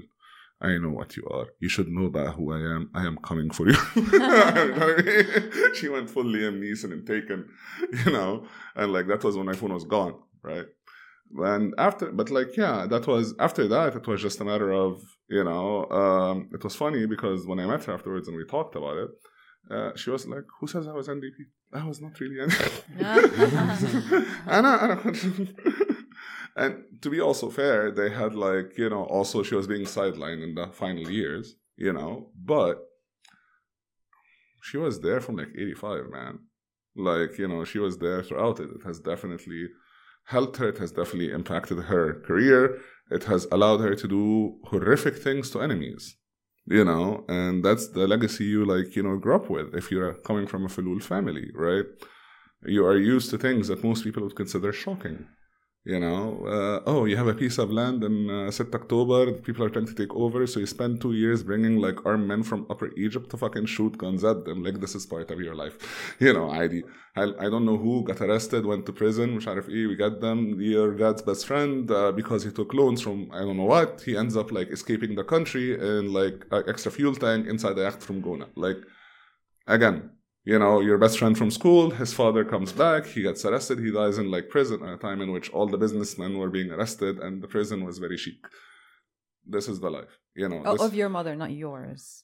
[0.62, 1.48] I know what you are.
[1.62, 2.90] You should know about who I am.
[2.94, 3.76] I am coming for you.
[5.74, 7.48] she went full Liam Neeson and taken,
[8.06, 10.66] you know, and like that was when my phone was gone, right?
[11.38, 15.02] and after but like yeah that was after that it was just a matter of
[15.30, 18.76] you know um, it was funny because when i met her afterwards and we talked
[18.76, 19.10] about it
[19.72, 21.36] uh, she was like who says i was ndp
[21.74, 24.66] i was not really ndp and,
[26.62, 30.44] and to be also fair they had like you know also she was being sidelined
[30.48, 32.76] in the final years you know but
[34.62, 36.40] she was there from like 85 man
[36.96, 39.70] like you know she was there throughout it it has definitely
[40.30, 40.70] helped her.
[40.70, 42.80] It has definitely impacted her career.
[43.10, 46.16] It has allowed her to do horrific things to enemies,
[46.66, 49.74] you know, and that's the legacy you like, you know, grew up with.
[49.74, 51.86] If you're coming from a Falul family, right?
[52.64, 55.28] You are used to things that most people would consider shocking.
[55.86, 59.64] You know, uh, oh, you have a piece of land in uh, 6 October, people
[59.64, 62.68] are trying to take over, so you spend two years bringing like armed men from
[62.70, 64.62] Upper Egypt to fucking shoot guns at them.
[64.62, 65.78] Like, this is part of your life.
[66.20, 66.66] You know, I,
[67.16, 71.48] I don't know who got arrested, went to prison, we got them, your dad's best
[71.48, 74.70] friend, uh, because he took loans from I don't know what, he ends up like
[74.70, 78.48] escaping the country and like extra fuel tank inside the yacht from Gouna.
[78.56, 78.78] Like,
[79.66, 80.12] again,
[80.50, 83.92] you know, your best friend from school, his father comes back, he gets arrested, he
[83.92, 87.20] dies in like prison at a time in which all the businessmen were being arrested
[87.20, 88.42] and the prison was very chic.
[89.46, 90.64] This is the life, you know.
[90.66, 90.82] Oh, this...
[90.82, 92.24] of your mother, not yours.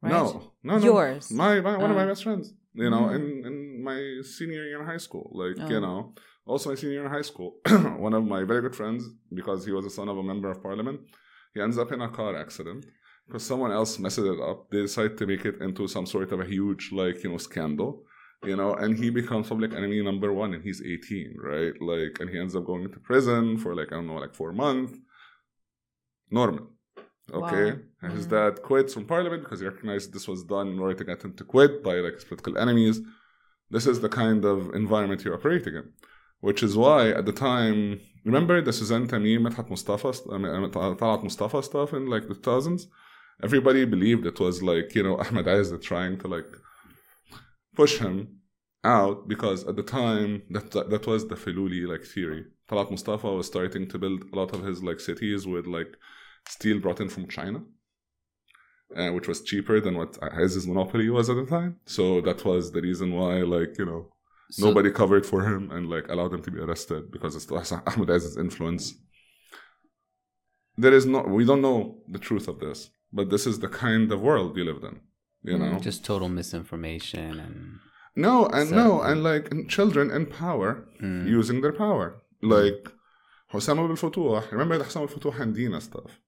[0.00, 0.12] Right?
[0.12, 0.84] No, no, no.
[0.84, 1.32] Yours.
[1.32, 2.10] My, my one of my oh.
[2.12, 2.54] best friends.
[2.74, 3.16] You know, mm.
[3.16, 3.56] in in
[3.90, 4.00] my
[4.36, 5.68] senior year in high school, like oh.
[5.72, 6.14] you know,
[6.46, 7.50] also my senior year in high school,
[8.08, 9.02] one of my very good friends,
[9.40, 11.00] because he was the son of a member of parliament,
[11.54, 12.84] he ends up in a car accident
[13.26, 14.70] because someone else messed it up.
[14.70, 18.04] They decide to make it into some sort of a huge, like, you know, scandal,
[18.44, 21.72] you know, and he becomes public enemy number one and he's 18, right?
[21.80, 24.52] Like, and he ends up going to prison for like, I don't know, like four
[24.52, 24.98] months.
[26.30, 26.66] Norman.
[27.32, 27.72] Okay.
[27.72, 27.78] Wow.
[28.02, 28.34] And his mm-hmm.
[28.34, 31.34] dad quits from parliament because he recognized this was done in order to get him
[31.34, 33.00] to quit by like his political enemies.
[33.70, 35.92] This is the kind of environment you're operating in.
[36.40, 41.22] Which is why at the time, remember the Suzanne Tamim, Medhat Mustafa, I mean, Talat
[41.22, 42.86] Mustafa stuff in like the 2000s?
[43.42, 46.46] Everybody believed it was like you know Ahmed Ezz trying to like
[47.74, 48.40] push him
[48.84, 52.44] out because at the time that that was the Filuli like theory.
[52.68, 55.96] Talat Mustafa was starting to build a lot of his like cities with like
[56.48, 57.62] steel brought in from China,
[58.96, 61.76] uh, which was cheaper than what Ezz's monopoly was at the time.
[61.86, 64.12] So that was the reason why like you know
[64.50, 68.10] so, nobody covered for him and like allowed him to be arrested because it's Ahmed
[68.10, 68.94] Ezz's influence.
[70.76, 74.06] There is no we don't know the truth of this but this is the kind
[74.12, 74.96] of world you lived in
[75.44, 75.78] you know?
[75.78, 77.78] just total misinformation and
[78.16, 81.28] no and so, no and like children in power mm.
[81.28, 82.22] using their power.
[82.42, 82.88] Like
[83.52, 86.18] Hussam al Futuh remember the Hussam al Futuh and Dina stuff?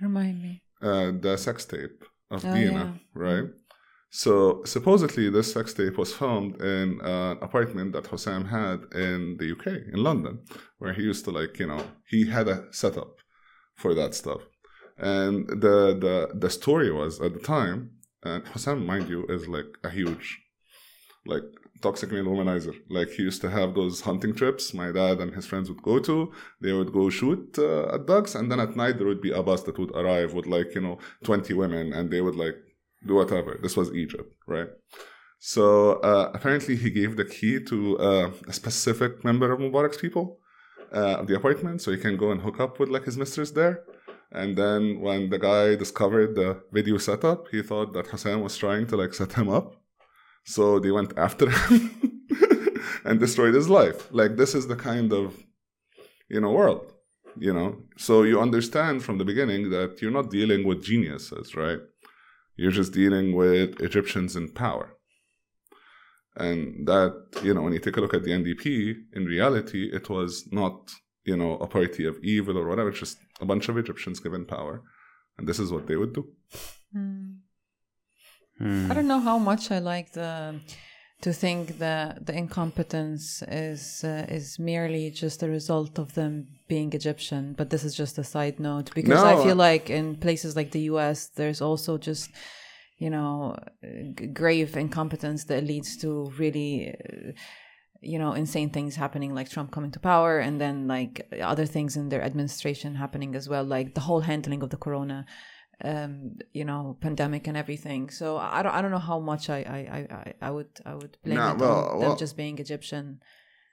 [0.00, 0.62] Remind me.
[0.80, 2.92] Uh, the sex tape of oh, Dina yeah.
[3.14, 3.44] right?
[4.10, 9.52] So supposedly this sex tape was filmed in an apartment that Hussam had in the
[9.52, 10.40] UK in London
[10.78, 13.16] where he used to like you know he had a setup
[13.74, 14.42] for that stuff
[15.02, 17.90] and the the the story was at the time,
[18.22, 20.40] and Hussam, mind you, is like a huge,
[21.26, 21.42] like
[21.82, 22.74] toxic male womanizer.
[22.88, 25.98] Like he used to have those hunting trips my dad and his friends would go
[25.98, 26.32] to.
[26.60, 29.42] They would go shoot uh, at ducks, and then at night there would be a
[29.42, 32.56] bus that would arrive with like you know twenty women, and they would like
[33.06, 33.58] do whatever.
[33.60, 34.68] This was Egypt, right?
[35.40, 40.38] So uh, apparently he gave the key to uh, a specific member of Mubarak's people
[40.94, 43.50] uh, of the apartment, so he can go and hook up with like his mistress
[43.50, 43.82] there.
[44.34, 48.86] And then when the guy discovered the video setup, he thought that Hussein was trying
[48.88, 49.76] to like set him up.
[50.44, 52.22] So they went after him
[53.04, 54.08] and destroyed his life.
[54.10, 55.44] Like this is the kind of
[56.28, 56.92] you know world,
[57.38, 57.82] you know.
[57.98, 61.80] So you understand from the beginning that you're not dealing with geniuses, right?
[62.56, 64.96] You're just dealing with Egyptians in power.
[66.36, 70.08] And that, you know, when you take a look at the NDP, in reality, it
[70.08, 70.90] was not,
[71.24, 74.44] you know, a party of evil or whatever, it's just a bunch of Egyptians given
[74.46, 74.82] power.
[75.36, 76.24] And this is what they would do.
[76.92, 77.30] Hmm.
[78.58, 78.90] Hmm.
[78.90, 80.60] I don't know how much I like the
[81.22, 86.92] to think that the incompetence is uh, is merely just a result of them being
[86.92, 87.54] Egyptian.
[87.58, 90.72] But this is just a side note because I feel uh, like in places like
[90.72, 92.30] the U.S., there's also just
[92.98, 93.56] you know
[94.18, 96.94] g- grave incompetence that leads to really.
[98.02, 101.14] You know, insane things happening like Trump coming to power and then like
[101.52, 105.24] other things in their administration happening as well, like the whole handling of the corona
[105.84, 106.12] um
[106.52, 109.80] you know pandemic and everything so i don't i don't know how much i i
[109.98, 113.20] i, I- would i would blame Nah, it well, on them well- just being egyptian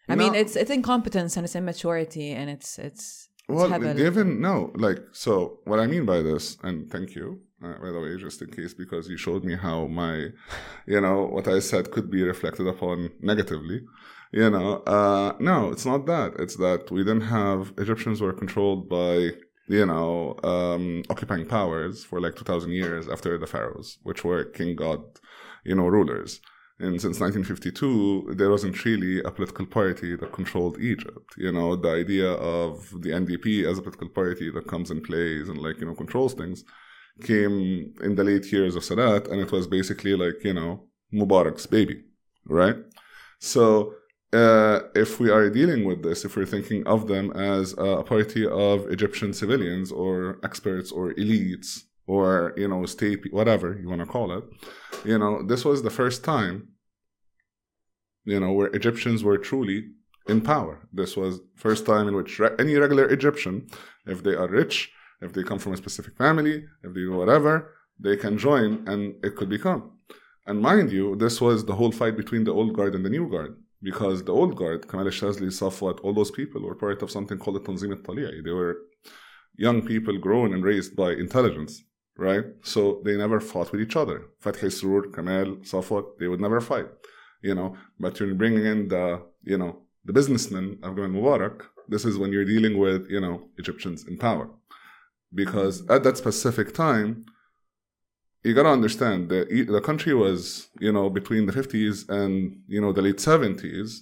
[0.07, 0.23] i No.
[0.23, 4.71] mean it's it's incompetence and it's immaturity and it's it's, it's Well, heavily- given no,
[4.85, 5.33] like so,
[5.69, 7.27] what I mean by this, and thank you,
[7.65, 10.15] uh, by the way, just in case, because you showed me how my,
[10.93, 12.97] you know, what I said could be reflected upon
[13.31, 13.79] negatively.
[14.31, 16.35] You know, uh, no, it's not that.
[16.37, 19.31] It's that we didn't have Egyptians were controlled by,
[19.67, 24.43] you know, um, occupying powers for like two thousand years after the pharaohs, which were
[24.43, 25.01] king god,
[25.63, 26.41] you know, rulers.
[26.81, 31.33] And since 1952, there wasn't really a political party that controlled Egypt.
[31.35, 35.49] You know, the idea of the NDP as a political party that comes and plays
[35.49, 36.63] and like, you know, controls things
[37.23, 39.29] came in the late years of Sadat.
[39.29, 42.03] And it was basically like, you know, Mubarak's baby,
[42.45, 42.77] right?
[43.39, 43.93] So,
[44.31, 48.45] uh, if we are dealing with this, if we're thinking of them as a party
[48.47, 54.05] of Egyptian civilians or experts or elites or, you know, state, whatever you want to
[54.07, 54.43] call it,
[55.03, 56.69] you know, this was the first time,
[58.25, 59.89] you know, where Egyptians were truly
[60.27, 60.87] in power.
[60.93, 63.67] This was first time in which re- any regular Egyptian,
[64.05, 67.73] if they are rich, if they come from a specific family, if they do whatever,
[67.99, 69.97] they can join and it could become.
[70.45, 73.27] And mind you, this was the whole fight between the old guard and the new
[73.27, 73.57] guard.
[73.81, 77.55] Because the old guard, Kamal Shazli, Safwat, all those people were part of something called
[77.55, 78.43] the Tanzim al-Tali'i.
[78.43, 78.77] They were
[79.55, 81.83] young people grown and raised by intelligence,
[82.17, 82.45] right?
[82.61, 84.23] So they never fought with each other.
[84.43, 86.87] Fathi Surur, Kamal, Safwat, they would never fight,
[87.41, 87.75] you know.
[87.99, 91.61] But you're bringing in the, you know, the businessmen Gamal Mubarak.
[91.87, 94.49] This is when you're dealing with, you know, Egyptians in power.
[95.33, 97.25] Because at that specific time,
[98.43, 102.93] you gotta understand that the country was, you know, between the 50s and, you know,
[102.93, 104.01] the late 70s,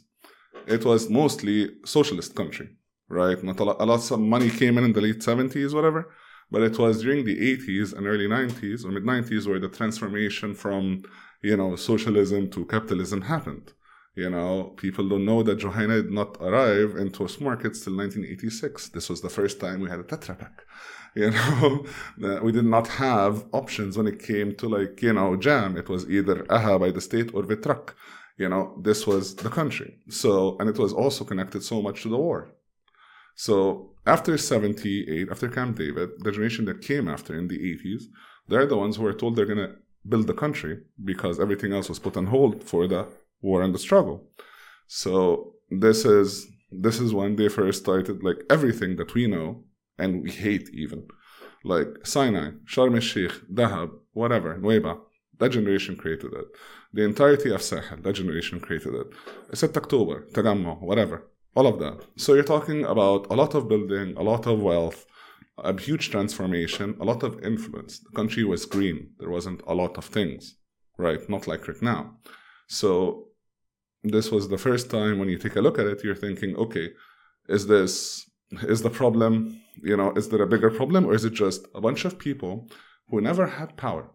[0.67, 2.69] it was mostly socialist country,
[3.09, 3.41] right?
[3.43, 6.13] Not a lot, a lot of money came in in the late 70s, whatever,
[6.51, 10.53] but it was during the 80s and early 90s or mid 90s where the transformation
[10.53, 11.03] from,
[11.41, 13.73] you know, socialism to capitalism happened.
[14.15, 18.89] You know, people don't know that Juhayna did not arrive in toast markets till 1986.
[18.89, 20.65] This was the first time we had a Tetra Pak.
[21.21, 21.85] You know,
[22.43, 25.75] we did not have options when it came to like, you know, jam.
[25.75, 27.85] It was either AHA by the state or Vitrac.
[28.37, 29.97] You know, this was the country.
[30.09, 32.51] So, and it was also connected so much to the war.
[33.33, 38.03] So after 78, after Camp David, the generation that came after in the 80s,
[38.47, 39.75] they're the ones who were told they're going to
[40.07, 43.07] build the country because everything else was put on hold for the
[43.41, 44.23] war and the struggle.
[44.87, 49.63] So this is this is when they first started like everything that we know
[49.97, 51.07] and we hate even.
[51.63, 54.99] Like Sinai, Sharm el-Sheikh, Dahab, whatever, Nuweiba,
[55.39, 56.47] that generation created it.
[56.93, 59.07] The entirety of Sahel, that generation created it.
[59.53, 62.05] 6 October, Tagammo, whatever, all of that.
[62.15, 65.05] So you're talking about a lot of building, a lot of wealth,
[65.57, 67.99] a huge transformation, a lot of influence.
[67.99, 69.09] The country was green.
[69.19, 70.55] There wasn't a lot of things,
[70.97, 71.27] right?
[71.29, 72.17] Not like right now.
[72.67, 73.27] So
[74.03, 76.89] this was the first time when you take a look at it, you're thinking, okay,
[77.49, 78.29] is this
[78.61, 81.81] is the problem, you know, is there a bigger problem or is it just a
[81.81, 82.69] bunch of people
[83.09, 84.09] who never had power,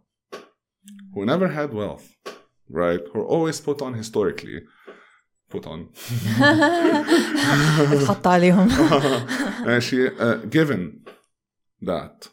[1.15, 2.15] who never had wealth,
[2.69, 3.01] right?
[3.13, 4.63] Who are always put on historically,
[5.49, 5.89] put on.
[9.67, 11.03] and she, uh, given
[11.81, 12.29] that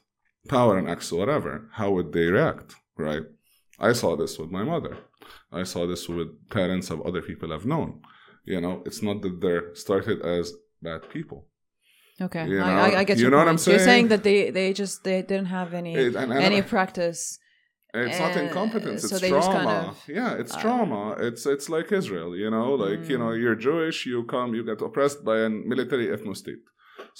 [0.47, 3.23] power and access or whatever, how would they react, right?
[3.79, 4.97] I saw this with my mother.
[5.51, 8.01] I saw this with parents of other people I've known.
[8.45, 11.48] You know, it's not that they're started as bad people.
[12.26, 13.66] Okay, You I, know- I, I get you your know what point.
[13.66, 14.08] I'm You're saying saying?
[14.12, 17.22] that they they just they didn't have any It- and- and- any practice.
[18.06, 19.00] It's not Uh, incompetence.
[19.08, 19.44] so It's they trauma.
[19.44, 21.02] just kind of- yeah, it's trauma.
[21.28, 22.30] It's it's like Israel.
[22.42, 23.22] You know, like you Mm.
[23.22, 23.98] know, you're Jewish.
[24.12, 26.64] You come, you get oppressed by a military ethno state.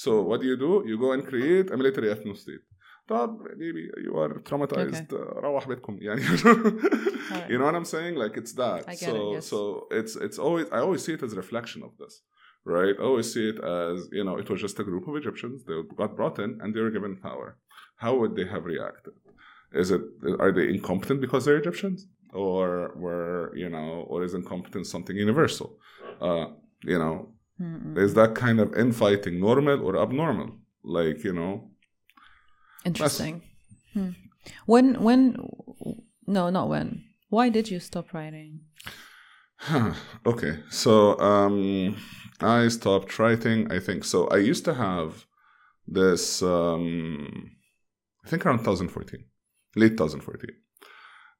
[0.02, 0.72] So what do you do?
[0.90, 2.64] You go and create a military ethno state.
[3.08, 3.30] طب
[3.62, 5.12] maybe you are traumatized.
[5.12, 5.98] Uh, روح بيتكم.
[6.02, 6.20] يعني
[7.50, 8.14] you know what I'm saying?
[8.16, 8.80] Like it's that.
[8.88, 9.46] I get so it, yes.
[9.52, 9.58] so
[9.98, 12.14] it's it's always I always see it as a reflection of this.
[12.65, 12.95] Right?
[12.99, 15.63] I always see it as, you know, it was just a group of Egyptians.
[15.63, 17.57] They got brought in and they were given power.
[17.95, 19.13] How would they have reacted?
[19.73, 20.01] Is it
[20.39, 22.07] are they incompetent because they're Egyptians?
[22.33, 25.77] Or were, you know, or is incompetence something universal?
[26.21, 26.47] Uh,
[26.83, 27.97] you know, Mm-mm.
[27.97, 30.57] is that kind of infighting normal or abnormal?
[30.83, 31.71] Like, you know,
[32.85, 33.41] Interesting.
[33.93, 34.11] Hmm.
[34.65, 35.35] When when
[36.27, 37.03] no not when.
[37.29, 38.61] Why did you stop writing?
[39.57, 39.93] Huh.
[40.25, 41.97] okay, so um,
[42.41, 43.71] I stopped writing.
[43.71, 44.27] I think so.
[44.27, 45.25] I used to have
[45.87, 46.41] this.
[46.41, 47.51] Um,
[48.25, 49.23] I think around 2014,
[49.75, 50.51] late 2014.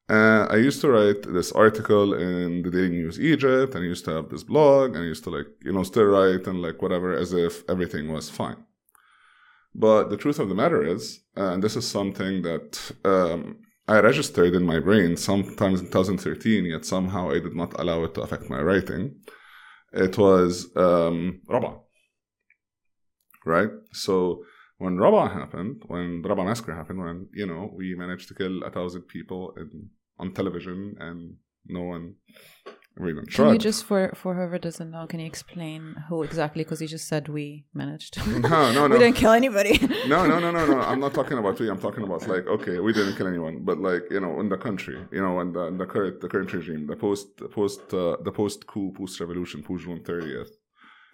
[0.08, 4.04] Uh, I used to write this article in the Daily News Egypt, and I used
[4.06, 6.82] to have this blog, and I used to like you know still write and like
[6.82, 8.64] whatever as if everything was fine.
[9.72, 14.54] But the truth of the matter is, and this is something that um, I registered
[14.54, 18.50] in my brain sometimes in 2013, yet somehow I did not allow it to affect
[18.50, 19.20] my writing.
[19.92, 21.80] It was um, Rabaa.
[23.44, 23.70] Right?
[23.92, 24.44] So
[24.78, 28.70] when Rabaa happened, when Rabaa massacre happened, when, you know, we managed to kill a
[28.70, 31.36] thousand people in, on television and
[31.66, 32.14] no one
[32.98, 36.64] even Can you just for for whoever doesn't know, can you explain who exactly?
[36.64, 38.18] Because you just said we managed.
[38.26, 38.94] No, no, no.
[38.94, 39.78] we didn't kill anybody.
[40.06, 40.80] no, no, no, no, no.
[40.90, 41.70] I'm not talking about we.
[41.70, 44.58] I'm talking about like okay, we didn't kill anyone, but like you know, in the
[44.58, 47.80] country, you know, in the, in the current the current regime, the post the post
[47.94, 50.50] uh, the post coup, post revolution, post June 30th,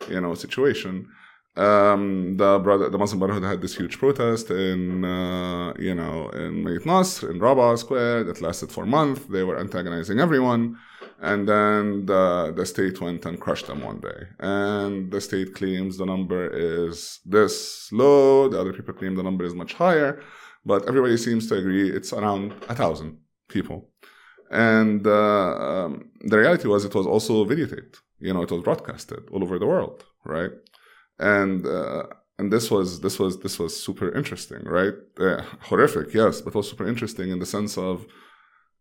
[0.09, 1.09] you know, situation.
[1.57, 6.65] Um, the brother, the Muslim Brotherhood had this huge protest in uh, you know in
[6.65, 9.29] Mayt Nasr in Rabaa Square that lasted for a month.
[9.29, 10.77] They were antagonizing everyone.
[11.21, 14.29] And then the, the state went and crushed them one day.
[14.39, 19.45] And the state claims the number is this low, the other people claim the number
[19.45, 20.23] is much higher,
[20.65, 23.89] but everybody seems to agree it's around a thousand people.
[24.51, 27.97] And uh, um, the reality was it was also videotaped.
[28.21, 30.51] You know, it was broadcasted all over the world, right?
[31.19, 32.05] And uh,
[32.39, 34.95] and this was this was this was super interesting, right?
[35.19, 38.07] Uh, horrific, yes, but was super interesting in the sense of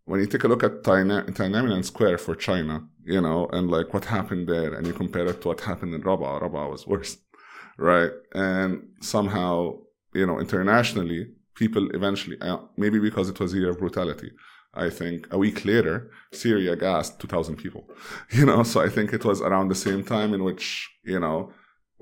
[0.06, 3.94] when you take a look at Tiana- Tiananmen Square for China, you know, and like
[3.94, 7.18] what happened there, and you compare it to what happened in Rabaa, Rabaa was worse,
[7.78, 8.12] right?
[8.34, 9.80] And somehow,
[10.14, 14.32] you know, internationally, people eventually, uh, maybe because it was a year of brutality,
[14.74, 17.90] I think a week later, Syria gassed 2,000 people,
[18.32, 21.52] you know, so I think it was around the same time in which, you know,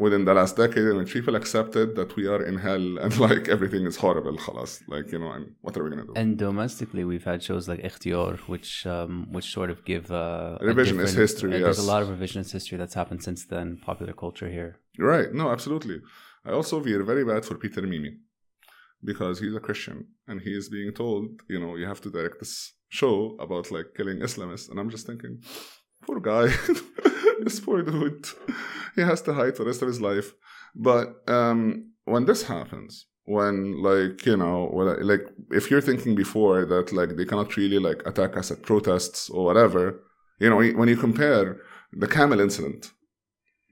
[0.05, 3.49] within the last decade in which people accepted that we are in hell and like
[3.49, 6.13] everything is horrible, خلاص, like, you know, and what are we going to do?
[6.15, 10.65] And domestically, we've had shows like Ikhtiar, which um, which sort of give uh, a
[10.65, 11.87] Revisionist different- history, uh, There's yes.
[11.87, 13.67] a lot of revisionist history that's happened since then.
[13.91, 14.73] Popular culture here.
[15.13, 15.29] Right.
[15.41, 15.99] No, absolutely.
[16.49, 18.13] I also feel very bad for Peter Mimi
[19.11, 19.99] because he's a Christian
[20.29, 22.55] and he is being told, you know, you have to direct this
[22.89, 24.69] show about like killing Islamists.
[24.71, 25.35] And I'm just thinking,
[26.06, 26.48] poor guy,
[27.44, 28.26] this poor dude,
[28.96, 30.34] he has to hide the rest of his life.
[30.76, 36.66] But um, when this happens, when like you know, when, like if you're thinking before
[36.66, 40.02] that like they cannot really like attack us at protests or whatever,
[40.40, 42.92] you know, when you compare the Camel incident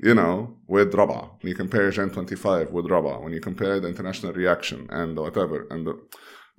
[0.02, 1.42] you know, with Rabaa.
[1.42, 5.68] When you compare Jan 25 with Rabaa, when you compare the international reaction and whatever,
[5.70, 6.00] and the,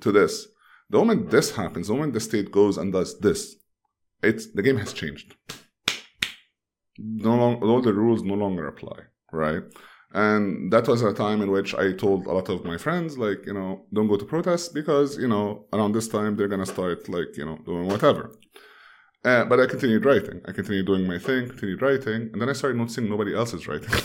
[0.01, 0.47] to this,
[0.91, 3.57] the moment this happens, the moment the state goes and does this,
[4.23, 5.35] it's the game has changed.
[6.99, 8.99] No long, all the rules no longer apply,
[9.33, 9.63] right?
[10.15, 13.47] And that was a time in which I told a lot of my friends, like,
[13.47, 17.09] you know, don't go to protests because, you know, around this time they're gonna start,
[17.09, 18.31] like, you know, doing whatever.
[19.25, 20.43] Uh, but I continued writing.
[20.47, 23.67] I continued doing my thing, continued writing, and then I started noticing nobody else is
[23.67, 23.91] writing.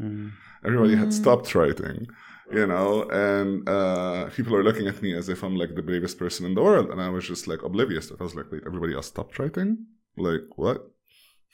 [0.00, 0.32] Mm.
[0.64, 2.08] Everybody had stopped writing,
[2.52, 6.18] you know, and uh, people are looking at me as if I'm like the bravest
[6.18, 8.10] person in the world, and I was just like oblivious.
[8.10, 9.86] I was like, everybody else stopped writing?
[10.16, 10.90] Like what?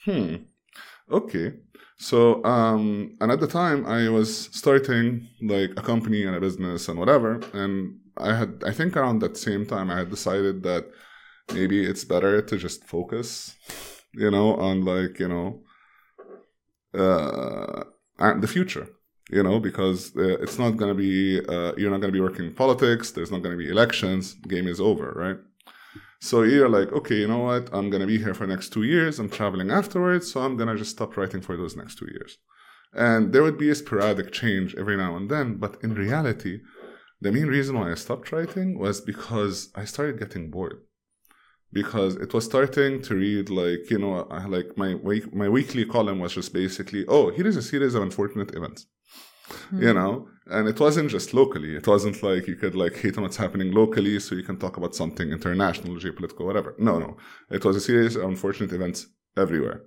[0.05, 0.35] Hmm.
[1.11, 1.53] Okay.
[1.97, 6.87] So, um, and at the time, I was starting like a company and a business
[6.87, 10.89] and whatever, and I had, I think around that same time, I had decided that
[11.53, 13.55] maybe it's better to just focus,
[14.13, 15.61] you know, on like, you know,
[16.93, 17.83] uh,
[18.17, 18.87] the future,
[19.31, 22.21] you know, because uh, it's not going to be, uh, you're not going to be
[22.21, 23.11] working in politics.
[23.11, 24.33] There's not going to be elections.
[24.33, 25.37] Game is over, right?
[26.23, 27.67] So you're like, okay, you know what?
[27.73, 29.17] I'm gonna be here for next two years.
[29.17, 32.37] I'm traveling afterwards, so I'm gonna just stop writing for those next two years.
[32.93, 36.59] And there would be a sporadic change every now and then, but in reality,
[37.21, 40.81] the main reason why I stopped writing was because I started getting bored.
[41.73, 46.19] Because it was starting to read like, you know, like my week, my weekly column
[46.19, 48.87] was just basically, oh, here is a series of unfortunate events.
[49.73, 49.81] Mm.
[49.81, 51.75] You know, and it wasn't just locally.
[51.75, 54.77] It wasn't like you could like hate on what's happening locally so you can talk
[54.77, 56.75] about something international, geopolitical, whatever.
[56.77, 57.17] No, no.
[57.49, 59.07] It was a series of unfortunate events
[59.37, 59.83] everywhere.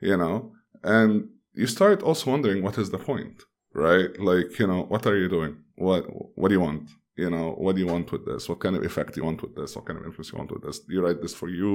[0.00, 0.52] You know?
[0.82, 3.42] And you start also wondering what is the point,
[3.74, 4.10] right?
[4.20, 5.56] Like, you know, what are you doing?
[5.76, 6.02] What
[6.36, 6.88] what do you want?
[7.18, 8.48] You know, what do you want with this?
[8.48, 9.74] What kind of effect do you want with this?
[9.74, 10.78] What kind of influence you want with this?
[10.78, 11.72] Do you write this for you?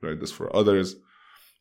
[0.00, 0.96] You write this for others?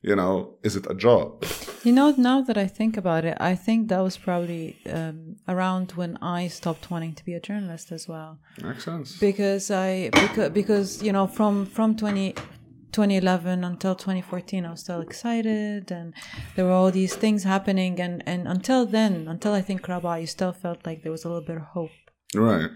[0.05, 1.43] you know is it a job
[1.83, 5.91] you know now that i think about it i think that was probably um, around
[5.93, 10.49] when i stopped wanting to be a journalist as well makes sense because i because,
[10.51, 12.33] because you know from from 20
[12.91, 16.13] 2011 until 2014 i was still excited and
[16.55, 20.27] there were all these things happening and and until then until i think Rabaa you
[20.27, 21.97] still felt like there was a little bit of hope
[22.35, 22.69] right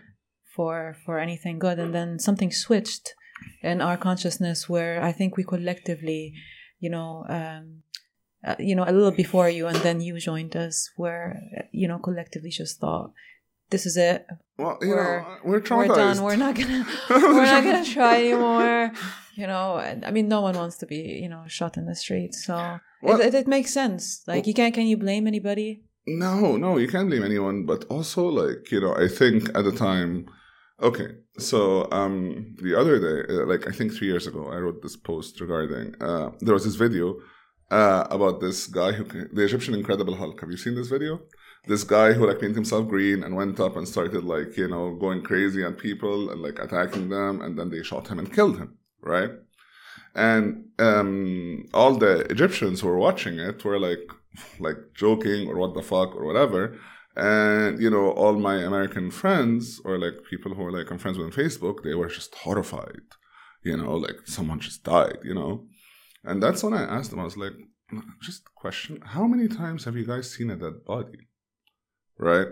[0.55, 3.13] for for anything good and then something switched
[3.61, 6.33] in our consciousness where i think we collectively
[6.79, 7.83] you know, um,
[8.45, 11.41] uh, you know, a little before you, and then you joined us, where
[11.71, 13.11] you know, collectively just thought,
[13.69, 14.25] this is it.
[14.57, 15.87] Well, you we're, know, we're traumatized.
[15.89, 16.23] We're done.
[16.23, 16.85] We're not gonna.
[17.09, 18.91] we're not gonna try anymore.
[19.35, 22.33] You know, I mean, no one wants to be, you know, shot in the street.
[22.33, 24.23] So it, it, it, makes sense.
[24.27, 24.73] Like, you can't.
[24.73, 25.83] Can you blame anybody?
[26.07, 27.65] No, no, you can't blame anyone.
[27.65, 30.27] But also, like, you know, I think at the time
[30.82, 34.82] Okay, so um, the other day, uh, like I think three years ago, I wrote
[34.82, 37.17] this post regarding uh, there was this video
[37.69, 40.39] uh, about this guy who the Egyptian Incredible Hulk.
[40.39, 41.19] Have you seen this video?
[41.67, 44.95] This guy who like painted himself green and went up and started like you know
[44.95, 48.57] going crazy on people and like attacking them, and then they shot him and killed
[48.57, 49.32] him, right?
[50.15, 54.09] And um, all the Egyptians who were watching it were like
[54.59, 56.80] like joking or what the fuck or whatever
[57.20, 61.17] and you know all my american friends or like people who are like i'm friends
[61.17, 63.07] with on facebook they were just horrified
[63.63, 65.65] you know like someone just died you know?
[66.24, 67.57] And that's when i asked them i was like
[68.22, 71.28] just question how many times have you guys seen a dead body?
[72.17, 72.47] Right?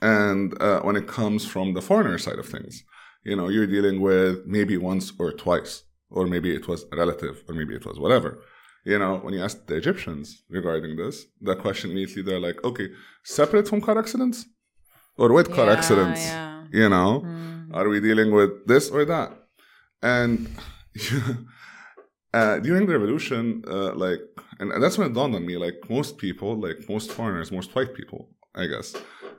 [0.00, 2.84] And uh, when it comes from the foreigner side of things
[3.24, 7.42] you know you're dealing with maybe once or twice or maybe it was a relative
[7.48, 8.42] or maybe it was whatever
[8.84, 12.88] you know, when you ask the Egyptians regarding this, the question immediately they're like, okay,
[13.24, 14.46] separate from car accidents
[15.16, 16.20] or with car yeah, accidents?
[16.24, 16.64] Yeah.
[16.72, 17.74] You know, mm.
[17.74, 19.32] are we dealing with this or that?
[20.02, 20.48] And
[22.34, 24.20] uh, during the revolution, uh, like,
[24.58, 27.74] and, and that's when it dawned on me, like most people, like most foreigners, most
[27.74, 28.94] white people, I guess,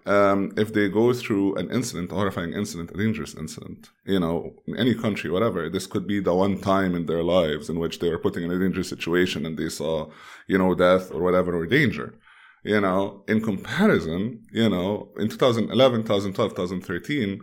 [0.05, 4.53] um, if they go through an incident, a horrifying incident, a dangerous incident, you know,
[4.65, 7.99] in any country, whatever, this could be the one time in their lives in which
[7.99, 10.09] they were putting in a dangerous situation and they saw,
[10.47, 12.15] you know, death or whatever or danger.
[12.63, 17.41] You know, in comparison, you know, in 2011, 2012, 2013,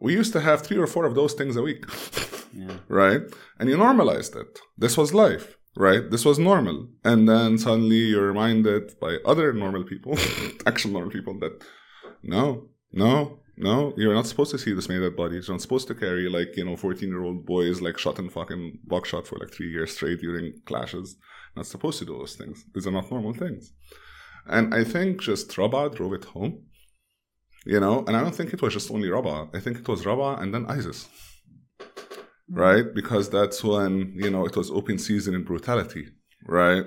[0.00, 1.84] we used to have three or four of those things a week.
[2.52, 2.76] Yeah.
[2.88, 3.22] Right?
[3.58, 4.58] And you normalized it.
[4.78, 6.10] This was life right?
[6.10, 6.88] This was normal.
[7.04, 10.18] And then suddenly you're reminded by other normal people,
[10.66, 11.62] actual normal people, that
[12.22, 15.48] no, no, no, you're not supposed to see this made dead bodies.
[15.48, 18.28] You're not supposed to carry like, you know, 14 year old boys like shot in
[18.28, 21.16] fucking buckshot for like three years straight during clashes.
[21.54, 22.64] Not supposed to do those things.
[22.74, 23.72] These are not normal things.
[24.46, 26.64] And I think just Rabaa drove it home.
[27.64, 29.54] You know, and I don't think it was just only Rabaa.
[29.56, 31.08] I think it was Rabaa and then ISIS.
[32.50, 32.60] Mm-hmm.
[32.60, 32.94] Right?
[32.94, 36.08] Because that's when, you know, it was open season in brutality.
[36.46, 36.84] Right?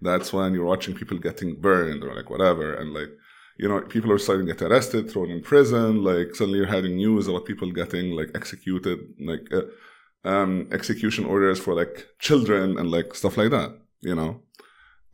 [0.00, 2.74] That's when you're watching people getting burned or like whatever.
[2.74, 3.08] And like,
[3.58, 6.02] you know, people are starting to get arrested, thrown in prison.
[6.04, 9.62] Like suddenly you're having news about people getting like executed, like uh,
[10.28, 13.78] um, execution orders for like children and like stuff like that.
[14.00, 14.42] You know,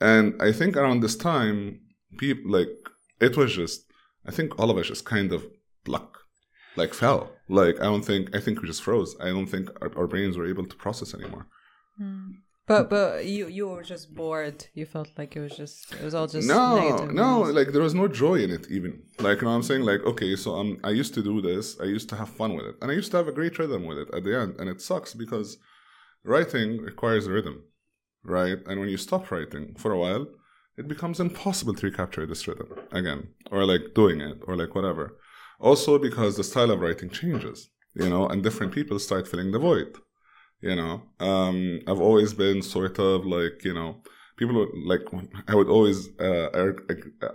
[0.00, 1.80] and I think around this time,
[2.18, 2.70] people like
[3.20, 3.84] it was just.
[4.24, 5.44] I think all of us just kind of
[5.86, 6.18] luck,
[6.76, 7.30] like fell.
[7.48, 9.16] Like I don't think I think we just froze.
[9.20, 11.46] I don't think our, our brains were able to process anymore.
[12.00, 12.34] Mm.
[12.66, 14.66] But but you you were just bored.
[14.72, 17.94] You felt like it was just it was all just no no like there was
[17.94, 20.78] no joy in it even like you know what I'm saying like okay so um
[20.84, 23.10] I used to do this I used to have fun with it and I used
[23.10, 25.58] to have a great rhythm with it at the end and it sucks because
[26.24, 27.64] writing requires a rhythm
[28.22, 30.26] right and when you stop writing for a while
[30.76, 35.18] it becomes impossible to recapture this rhythm again or like doing it or like whatever
[35.68, 37.58] also because the style of writing changes
[37.94, 39.92] you know and different people start filling the void
[40.60, 43.90] you know um, i've always been sort of like you know
[44.42, 45.04] people would like
[45.48, 46.48] I would always uh,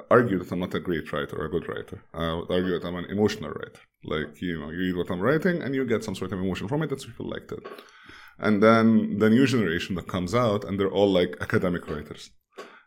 [0.10, 1.98] argue that I'm not a great writer or a good writer.
[2.14, 3.82] I would argue that I'm an emotional writer.
[4.04, 6.68] Like you know, you read what I'm writing and you get some sort of emotion
[6.68, 6.90] from it.
[6.90, 7.64] That's people liked it.
[8.40, 12.30] And then the new generation that comes out, and they're all like academic writers.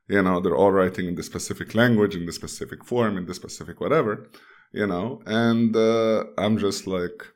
[0.09, 3.35] You know, they're all writing in the specific language, in the specific form, in the
[3.35, 4.29] specific whatever.
[4.73, 7.27] You know, and uh, I'm just like,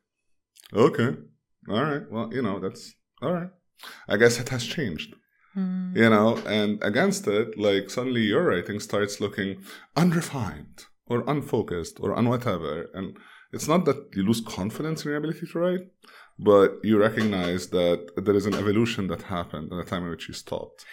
[0.72, 1.16] okay,
[1.68, 3.51] all right, well, you know, that's all right.
[4.09, 5.14] I guess it has changed.
[5.57, 5.97] Mm.
[5.97, 9.62] You know, and against it, like suddenly your writing starts looking
[9.97, 12.89] unrefined or unfocused or on whatever.
[12.95, 13.16] And
[13.53, 15.87] it's not that you lose confidence in your ability to write,
[16.39, 20.28] but you recognize that there is an evolution that happened at the time in which
[20.28, 20.85] you stopped.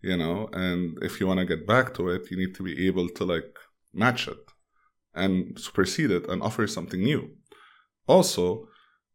[0.00, 2.86] You know, and if you want to get back to it, you need to be
[2.86, 3.56] able to like
[3.92, 4.38] match it
[5.14, 7.30] and supersede it and offer something new.
[8.06, 8.68] Also,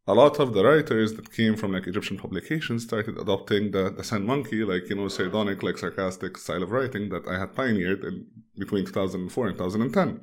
[0.06, 4.04] a lot of the writers that came from like Egyptian publications started adopting the, the
[4.04, 8.04] sand monkey, like you know, sardonic, like sarcastic style of writing that I had pioneered
[8.04, 8.26] in
[8.58, 10.20] between 2004 and 2010.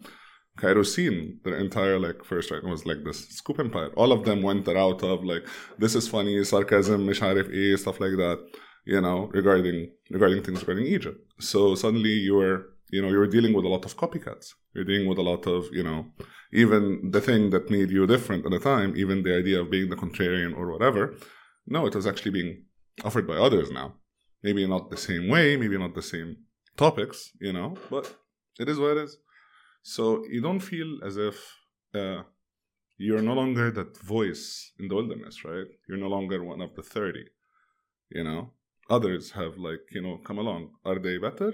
[0.58, 3.90] CairoScene, their entire like first writing was like this scoop empire.
[3.96, 5.48] All of them went the route of like
[5.80, 8.38] this is funny, sarcasm, misharif e, stuff like that,
[8.86, 11.20] you know, regarding regarding things regarding Egypt.
[11.40, 14.48] So suddenly you were you know you're dealing with a lot of copycats.
[14.74, 16.00] You're dealing with a lot of you know
[16.54, 19.90] even the thing that made you different at the time even the idea of being
[19.90, 21.16] the contrarian or whatever
[21.66, 22.66] no it was actually being
[23.04, 23.96] offered by others now.
[24.44, 26.30] Maybe not the same way maybe not the same
[26.78, 28.06] topics you know but
[28.60, 29.18] it is what it is.
[29.84, 31.38] So you don't feel as if
[31.96, 32.22] uh,
[32.98, 35.70] you're no longer that voice in the wilderness right?
[35.88, 37.24] You're no longer one of the 30
[38.10, 38.52] you know?
[38.90, 40.72] Others have like you know come along.
[40.84, 41.54] Are they better?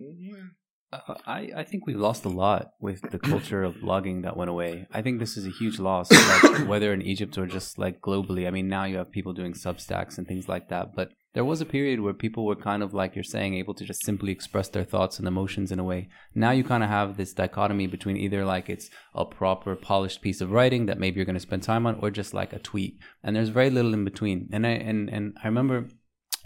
[0.00, 0.50] Mm,
[0.92, 4.50] uh, I, I think we've lost a lot with the culture of blogging that went
[4.50, 4.86] away.
[4.92, 6.10] I think this is a huge loss,
[6.44, 8.46] like whether in Egypt or just like globally.
[8.46, 11.60] I mean, now you have people doing Substacks and things like that, but there was
[11.60, 14.68] a period where people were kind of like you're saying, able to just simply express
[14.68, 16.08] their thoughts and emotions in a way.
[16.34, 20.40] Now you kind of have this dichotomy between either like it's a proper polished piece
[20.40, 22.98] of writing that maybe you're going to spend time on, or just like a tweet,
[23.22, 24.48] and there's very little in between.
[24.52, 25.86] And I and and I remember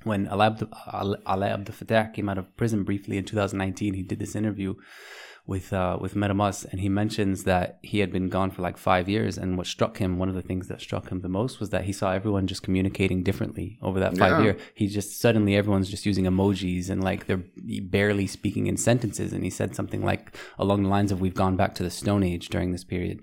[0.05, 4.75] when Alaa Abdel Fattah came out of prison briefly in 2019, he did this interview
[5.47, 8.79] with uh, with Mada Masr, and he mentions that he had been gone for like
[8.79, 9.37] five years.
[9.37, 11.85] And what struck him, one of the things that struck him the most, was that
[11.85, 14.43] he saw everyone just communicating differently over that five yeah.
[14.43, 14.57] year.
[14.75, 17.45] He just suddenly everyone's just using emojis and like they're
[17.83, 19.33] barely speaking in sentences.
[19.33, 22.23] And he said something like along the lines of, "We've gone back to the Stone
[22.23, 23.23] Age during this period."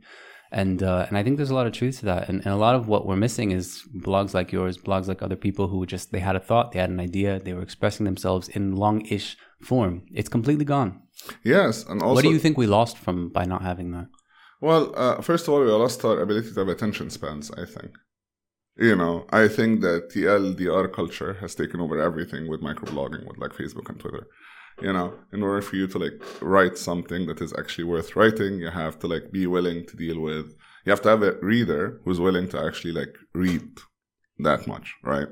[0.51, 2.27] And uh, and I think there's a lot of truth to that.
[2.27, 5.35] And, and a lot of what we're missing is blogs like yours, blogs like other
[5.35, 8.49] people who just they had a thought, they had an idea, they were expressing themselves
[8.49, 10.03] in long-ish form.
[10.13, 11.01] It's completely gone.
[11.43, 14.07] Yes, and also, what do you think we lost from by not having that?
[14.59, 17.51] Well, uh, first of all, we lost our ability to have attention spans.
[17.51, 17.91] I think.
[18.77, 23.37] You know, I think that the LDR culture has taken over everything with microblogging, with
[23.37, 24.27] like Facebook and Twitter
[24.81, 28.59] you know in order for you to like write something that is actually worth writing
[28.59, 30.55] you have to like be willing to deal with
[30.85, 33.67] you have to have a reader who's willing to actually like read
[34.39, 35.27] that much right?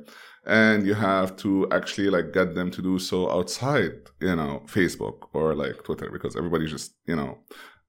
[0.46, 5.28] And you have to actually like get them to do so outside you know facebook
[5.34, 7.38] or like twitter because everybody just you know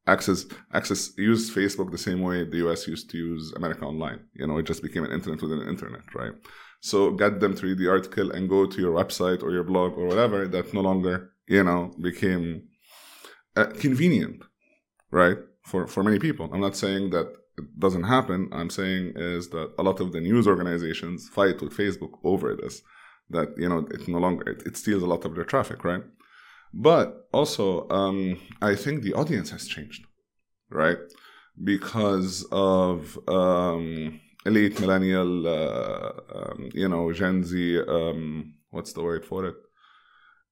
[0.07, 4.21] access access use facebook the same way the us used to use america online.
[4.35, 6.33] You know it just became an internet within an internet right?
[6.81, 9.99] So get them to read the article and go to your website or your blog
[9.99, 12.47] or whatever that no longer you know, became
[13.57, 14.43] uh, convenient,
[15.11, 15.39] right?
[15.65, 16.49] For, for many people.
[16.53, 17.27] I'm not saying that
[17.59, 18.49] it doesn't happen.
[18.53, 22.83] I'm saying is that a lot of the news organizations fight with Facebook over this,
[23.31, 26.05] that, you know, it no longer, it, it steals a lot of their traffic, right?
[26.73, 30.05] But also, um, I think the audience has changed,
[30.71, 30.99] right?
[31.63, 39.25] Because of um, elite millennial, uh, um, you know, Gen Z, um, what's the word
[39.25, 39.57] for it?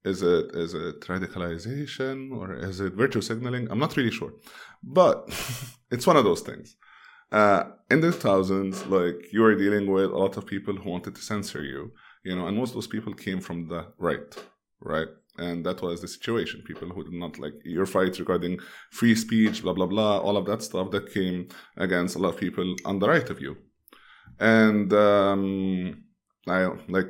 [0.09, 3.65] Is it is it radicalization or is it virtue signaling?
[3.71, 4.33] I'm not really sure,
[4.83, 5.17] but
[5.91, 6.77] it's one of those things.
[7.31, 11.15] Uh, in the thousands, like you are dealing with a lot of people who wanted
[11.15, 11.93] to censor you,
[12.25, 14.31] you know, and most of those people came from the right,
[14.81, 15.09] right?
[15.37, 16.65] And that was the situation.
[16.67, 18.59] People who did not like your fight regarding
[18.91, 22.41] free speech, blah blah blah, all of that stuff that came against a lot of
[22.41, 23.57] people on the right of you,
[24.41, 24.91] and.
[24.93, 26.05] Um,
[26.51, 27.09] I like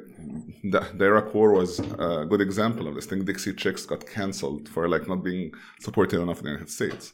[0.62, 3.24] the, the, Iraq War was a good example of this thing.
[3.24, 7.12] Dixie Chicks got canceled for like not being supportive enough in the United States,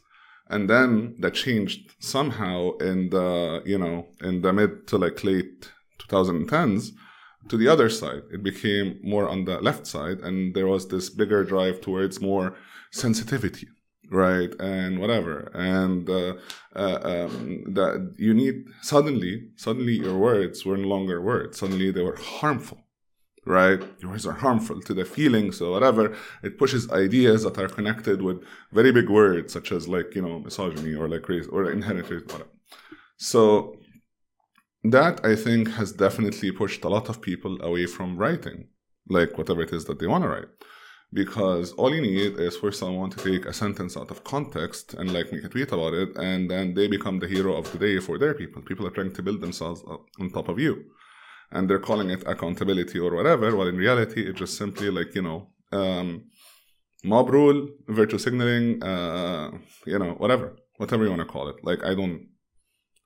[0.49, 5.71] and then that changed somehow in the you know in the mid to like late
[5.99, 6.91] 2010s
[7.49, 8.23] to the other side.
[8.31, 12.55] It became more on the left side, and there was this bigger drive towards more
[12.91, 13.67] sensitivity
[14.11, 16.33] right and whatever and uh,
[16.75, 22.01] uh, um, that you need suddenly suddenly your words were no longer words suddenly they
[22.01, 22.85] were harmful
[23.45, 23.81] right?
[23.99, 26.15] Your words are harmful to the feelings or whatever.
[26.43, 30.39] It pushes ideas that are connected with very big words, such as like, you know,
[30.39, 32.49] misogyny or like race or inherent race, whatever.
[33.17, 33.77] So
[34.83, 38.67] that I think has definitely pushed a lot of people away from writing,
[39.09, 40.49] like whatever it is that they want to write.
[41.21, 45.07] Because all you need is for someone to take a sentence out of context and
[45.17, 47.95] like make a tweet about it, and then they become the hero of the day
[48.07, 48.61] for their people.
[48.69, 50.73] People are trying to build themselves up on top of you.
[51.53, 55.21] And they're calling it accountability or whatever, while in reality, it's just simply like, you
[55.27, 55.39] know,
[55.71, 56.07] um,
[57.11, 59.51] mob rule, virtue signaling, uh,
[59.85, 60.47] you know, whatever,
[60.81, 61.57] whatever you want to call it.
[61.69, 62.27] Like, I don't,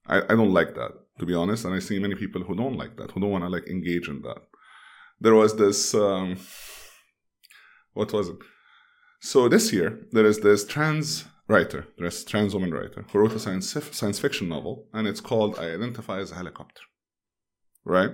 [0.07, 1.66] I, I don't like that to be honest.
[1.66, 4.07] And I see many people who don't like that, who don't want to like engage
[4.10, 4.41] in that.
[5.22, 6.38] There was this, um,
[7.94, 8.38] what was it?
[9.22, 13.40] So this year there is this trans writer, this trans woman writer who wrote a
[13.40, 16.82] science science fiction novel, and it's called "I Identify as a Helicopter."
[17.86, 18.12] Right.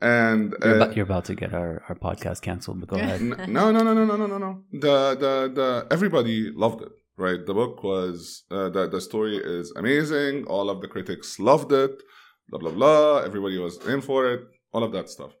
[0.00, 3.20] And uh, you're, about, you're, about, to get our, our podcast canceled, but go ahead.
[3.20, 4.62] No, no, no, no, no, no, no, no.
[4.70, 7.44] The the the everybody loved it, right?
[7.44, 10.44] The book was uh, the the story is amazing.
[10.44, 12.00] All of the critics loved it
[12.48, 13.18] blah blah blah.
[13.18, 14.40] Everybody was in for it,
[14.72, 15.32] all of that stuff,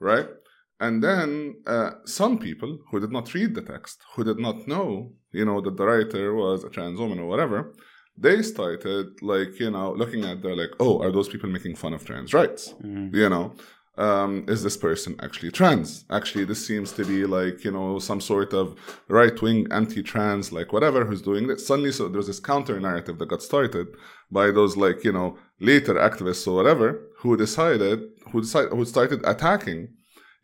[0.00, 0.26] right?
[0.80, 5.12] And then uh, some people who did not read the text, who did not know,
[5.32, 7.74] you know, that the writer was a trans woman or whatever,
[8.20, 11.94] they started like you know looking at the like, oh, are those people making fun
[11.94, 12.74] of trans rights?
[12.82, 13.14] Mm.
[13.14, 13.54] You know,
[13.98, 16.04] um, is this person actually trans?
[16.08, 18.76] Actually, this seems to be like, you know, some sort of
[19.08, 21.60] right wing anti trans, like whatever, who's doing it.
[21.60, 23.88] Suddenly, so there's this counter narrative that got started
[24.30, 28.00] by those, like, you know, later activists or whatever, who decided,
[28.30, 29.88] who decided, who started attacking,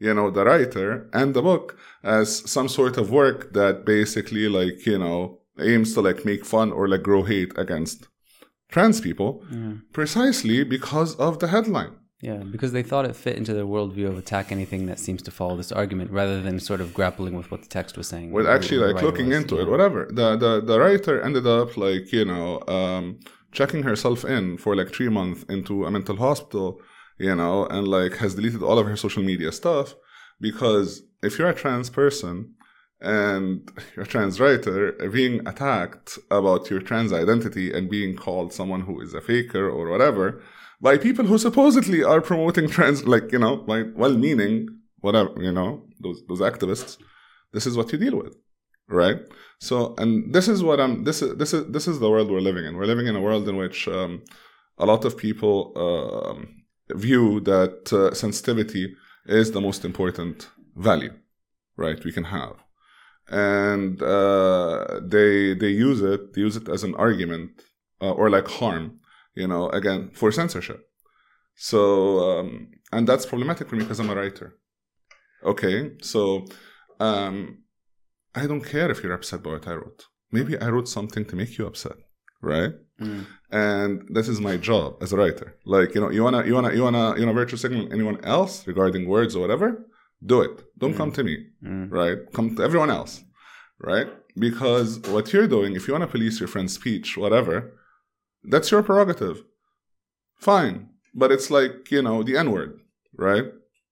[0.05, 1.67] you know, the writer and the book
[2.03, 5.19] as some sort of work that basically, like, you know,
[5.59, 8.09] aims to like make fun or like grow hate against
[8.73, 9.81] trans people mm.
[9.93, 11.95] precisely because of the headline
[12.25, 15.31] yeah, because they thought it fit into their worldview of attack anything that seems to
[15.31, 18.33] follow this argument, rather than sort of grappling with what the text was saying.
[18.33, 19.63] Well, actually, like looking was, into yeah.
[19.63, 20.09] it, whatever.
[20.11, 23.21] The, the the writer ended up like you know um,
[23.53, 26.81] checking herself in for like three months into a mental hospital,
[27.19, 29.95] you know, and like has deleted all of her social media stuff
[30.41, 32.55] because if you're a trans person
[33.01, 38.83] and you're a trans writer being attacked about your trans identity and being called someone
[38.83, 40.43] who is a faker or whatever
[40.81, 44.69] by people who supposedly are promoting trans, like, you know, by well meaning,
[45.01, 46.99] whatever, you know, those, those activists,
[47.53, 48.37] this is what you deal with.
[48.87, 49.17] Right.
[49.61, 52.41] So, and this is what I'm, this is, this is, this is the world we're
[52.41, 52.77] living in.
[52.77, 54.23] We're living in a world in which um,
[54.77, 56.45] a lot of people uh,
[56.95, 58.95] view that uh, sensitivity
[59.26, 61.14] is the most important value,
[61.76, 62.03] right?
[62.05, 62.57] We can have.
[63.28, 67.62] And uh, they, they use it, they use it as an argument
[68.03, 69.01] uh, or like harm
[69.34, 70.88] you know, again, for censorship.
[71.57, 74.57] So, um, and that's problematic for me because I'm a writer.
[75.45, 76.47] Okay, so
[77.01, 77.64] um,
[78.34, 80.07] I don't care if you're upset by what I wrote.
[80.32, 81.97] Maybe I wrote something to make you upset,
[82.45, 82.72] right?
[83.01, 83.26] Mm.
[83.51, 85.57] And this is my job as a writer.
[85.64, 88.66] Like, you know, you wanna, you wanna, you wanna, you know, virtue signal anyone else
[88.66, 89.86] regarding words or whatever,
[90.24, 90.64] do it.
[90.78, 90.97] Don't mm.
[90.97, 91.90] come to me, mm.
[91.90, 92.18] right?
[92.32, 93.22] Come to everyone else,
[93.78, 94.09] right?
[94.38, 97.74] Because what you're doing, if you wanna police your friend's speech, whatever,
[98.45, 99.42] that's your prerogative.
[100.36, 100.90] Fine.
[101.14, 102.80] But it's like, you know, the N word,
[103.16, 103.47] right?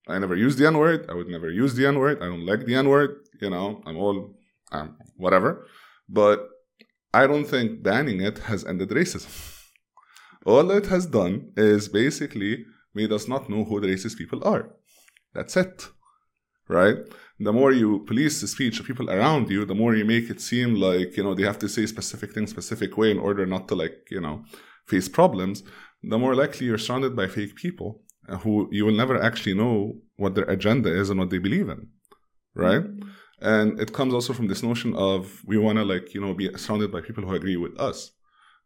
[0.07, 1.09] I never use the N word.
[1.09, 2.21] I would never use the N word.
[2.21, 3.21] I don't like the N word.
[3.41, 4.35] You know, I'm all,
[4.71, 5.67] um, whatever.
[6.09, 6.49] But
[7.13, 9.31] I don't think banning it has ended racism.
[10.45, 14.69] all it has done is basically made us not know who the racist people are.
[15.33, 15.89] That's it.
[16.67, 16.97] Right?
[17.39, 20.41] The more you police the speech of people around you, the more you make it
[20.41, 23.67] seem like, you know, they have to say specific things specific way in order not
[23.67, 24.45] to like, you know,
[24.85, 25.63] face problems,
[26.01, 29.93] the more likely you're surrounded by fake people uh, who you will never actually know
[30.15, 31.87] what their agenda is and what they believe in.
[32.55, 32.83] Right?
[32.83, 33.09] Mm-hmm.
[33.43, 36.49] And it comes also from this notion of we want to like, you know, be
[36.57, 38.11] surrounded by people who agree with us.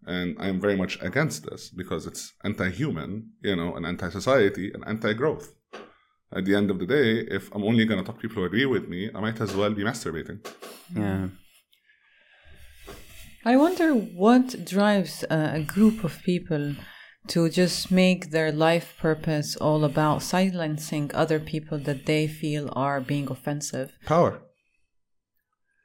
[0.05, 4.71] And I'm very much against this because it's anti human, you know, and anti society
[4.73, 5.57] and anti growth
[6.35, 8.45] at the end of the day, if I'm only going to talk to people who
[8.45, 10.45] agree with me, I might as well be masturbating.
[10.95, 11.27] Yeah.
[13.45, 16.75] I wonder what drives a group of people
[17.27, 22.99] to just make their life purpose all about silencing other people that they feel are
[22.99, 23.93] being offensive.
[24.05, 24.41] Power.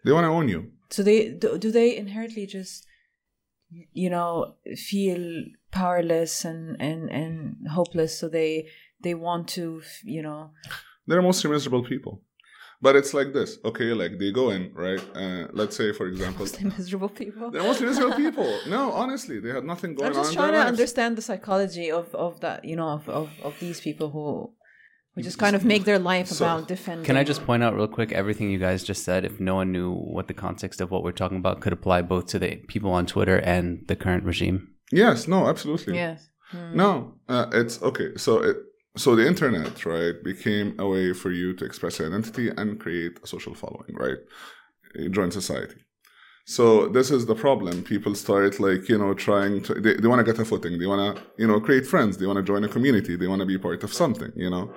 [0.05, 0.71] They want to own you.
[0.91, 2.87] So they do, do they inherently just
[3.93, 8.67] you know feel powerless and and and hopeless so they
[9.03, 10.51] they want to, you know.
[11.07, 12.23] They're mostly miserable people.
[12.81, 13.93] But it's like this, okay?
[13.93, 15.01] Like they go in, right?
[15.15, 17.51] Uh, let's say, for example, mostly miserable people.
[17.51, 18.59] They're mostly miserable people.
[18.69, 20.17] No, honestly, they had nothing going on.
[20.17, 20.69] I'm just trying to lives.
[20.73, 24.53] understand the psychology of of that, you know, of, of of these people who
[25.17, 27.05] we just kind of make their life So- about defending.
[27.05, 29.25] Can I just point out real quick everything you guys just said?
[29.25, 32.27] If no one knew what the context of what we're talking about could apply both
[32.29, 34.69] to the people on Twitter and the current regime.
[34.91, 35.95] Yes, no, absolutely.
[35.95, 36.29] Yes.
[36.75, 38.11] No, uh, it's okay.
[38.17, 38.57] So it
[38.97, 43.19] so the internet, right, became a way for you to express your identity and create
[43.25, 44.19] a social following, right?
[44.95, 45.77] You join society.
[46.45, 47.83] So this is the problem.
[47.85, 50.79] People start like you know trying to they, they want to get a footing.
[50.79, 52.19] They want to you know create friends.
[52.19, 53.17] They want to join a community.
[53.17, 54.33] They want to be part of something.
[54.37, 54.75] You know,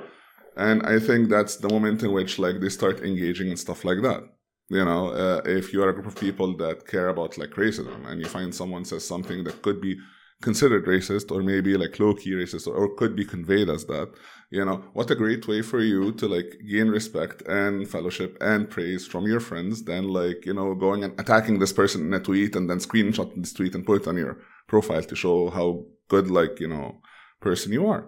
[0.58, 4.01] and I think that's the moment in which like they start engaging in stuff like
[4.01, 4.24] that.
[4.70, 8.08] You know, uh, if you are a group of people that care about like racism
[8.08, 9.97] and you find someone says something that could be
[10.41, 14.12] considered racist or maybe like low key racist or, or could be conveyed as that,
[14.49, 18.70] you know, what a great way for you to like gain respect and fellowship and
[18.70, 22.20] praise from your friends than like, you know, going and attacking this person in a
[22.20, 24.38] tweet and then screenshot this tweet and put it on your
[24.68, 27.01] profile to show how good like, you know,
[27.39, 28.08] person you are.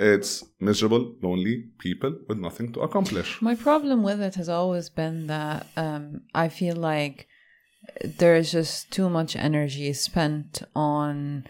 [0.00, 3.42] It's miserable, lonely people with nothing to accomplish.
[3.42, 7.28] My problem with it has always been that um, I feel like
[8.02, 11.46] there's just too much energy spent on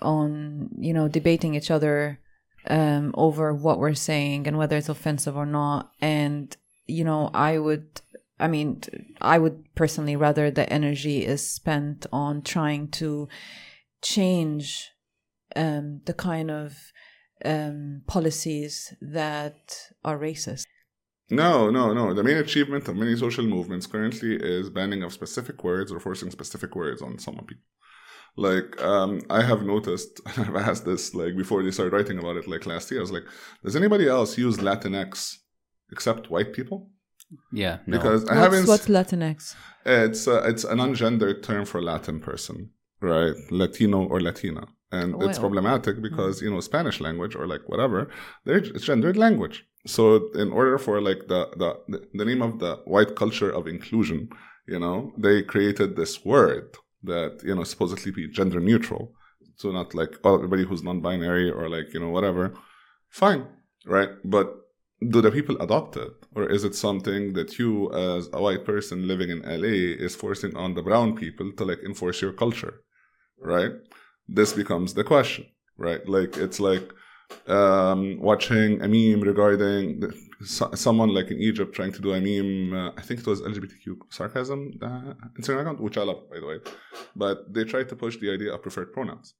[0.00, 2.20] on you know debating each other
[2.68, 5.90] um, over what we're saying and whether it's offensive or not.
[6.00, 6.56] And
[6.86, 8.00] you know, I would,
[8.38, 8.82] I mean,
[9.20, 13.28] I would personally rather the energy is spent on trying to
[14.02, 14.90] change
[15.56, 16.91] um, the kind of
[17.44, 20.64] um, policies that are racist.
[21.30, 22.12] No, no, no.
[22.12, 26.30] The main achievement of many social movements currently is banning of specific words or forcing
[26.30, 27.64] specific words on some people.
[28.36, 32.48] Like, um, I have noticed, I've asked this like before they started writing about it,
[32.48, 33.00] like last year.
[33.00, 33.24] I was like,
[33.64, 35.36] does anybody else use Latinx
[35.90, 36.90] except white people?
[37.50, 37.96] Yeah, no.
[37.96, 38.68] Because I What's, haven't.
[38.68, 39.54] what's Latinx?
[39.86, 42.70] It's uh, it's an ungendered term for Latin person,
[43.00, 43.34] right?
[43.50, 46.44] Latino or Latina, and oh, it's problematic because hmm.
[46.44, 48.10] you know Spanish language or like whatever,
[48.44, 49.64] they're it's gendered language.
[49.86, 54.28] So in order for like the the the name of the white culture of inclusion,
[54.68, 59.12] you know, they created this word that you know supposedly be gender neutral.
[59.56, 62.54] So not like oh, everybody who's non-binary or like you know whatever,
[63.10, 63.46] fine,
[63.86, 64.10] right?
[64.24, 64.56] But
[65.10, 69.08] do the people adopt it or is it something that you as a white person
[69.08, 69.74] living in la
[70.06, 72.82] is forcing on the brown people to like enforce your culture
[73.40, 73.72] right
[74.34, 75.44] this becomes the question
[75.78, 76.06] right?
[76.08, 76.92] Like it's like
[77.48, 80.02] um, watching a meme regarding
[80.44, 83.40] so, someone like in egypt trying to do a meme uh, i think it was
[83.40, 86.58] lgbtq sarcasm uh, instagram account which i love by the way.
[87.16, 89.34] But they tried to push the idea of preferred pronouns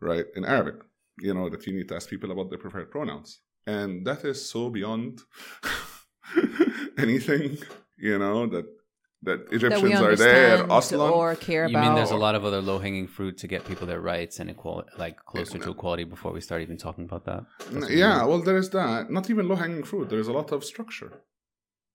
[0.00, 0.78] right in arabic
[1.20, 3.40] you know that you need to ask people about their preferred pronouns.
[3.66, 5.20] And that is so beyond
[6.98, 7.58] anything
[7.96, 8.66] you know that
[9.24, 11.12] that That Egyptians are there understand Aslan.
[11.12, 13.86] or care You mean there's a lot of other low hanging fruit to get people
[13.86, 17.44] their rights and equality, like closer to equality before we start even talking about that?
[17.70, 19.10] That's yeah well there is that.
[19.10, 21.12] Not even low hanging fruit there's a lot of structure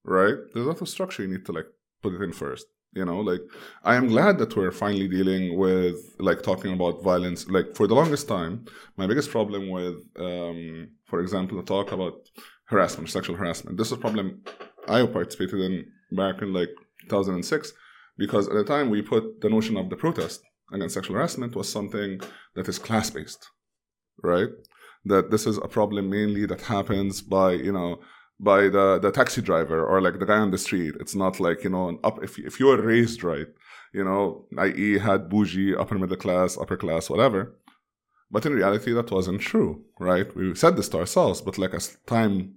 [0.04, 0.38] right?
[0.52, 1.66] There's a lot of structure you need to like
[2.02, 3.20] put it in first you know?
[3.20, 3.42] Like
[3.84, 7.48] i am glad that we're finally dealing with like talking about violence.
[7.48, 8.64] Like for the longest time
[8.96, 12.16] my biggest problem with um for example the talk about
[12.66, 14.42] harassment sexual harassment this is a problem
[14.88, 15.74] i participated in
[16.12, 16.70] back in like
[17.10, 17.72] 2006
[18.16, 20.42] because at the time we put the notion of the protest
[20.72, 22.20] against sexual harassment was something
[22.54, 23.50] that is class based
[24.22, 24.48] right?
[25.04, 28.00] That this is a problem mainly that happens by you know
[28.38, 30.94] by the the taxi driver or like the guy on the street.
[31.00, 33.46] It's not like you know an up if, if you were raised right
[33.92, 37.56] you know i.e had bougie upper middle class upper class whatever.
[38.30, 40.34] But in reality that wasn't true right?
[40.36, 42.54] We said this to ourselves but like as time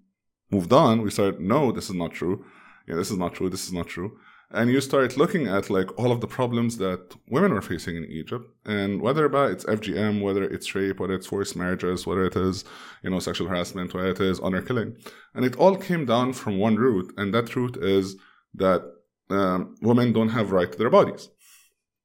[0.51, 2.45] moved on we started no this is not true.
[2.87, 4.17] Yeah this is not true this is not true
[4.53, 8.05] and you start looking at like all of the problems that women are facing in
[8.05, 12.35] Egypt, and whether about it's FGM, whether it's rape, whether it's forced marriages, whether it
[12.35, 12.63] is
[13.03, 14.95] you know sexual harassment, whether it is honor killing,
[15.33, 18.15] and it all came down from one root, and that root is
[18.53, 18.83] that
[19.29, 21.29] um, women don't have right to their bodies,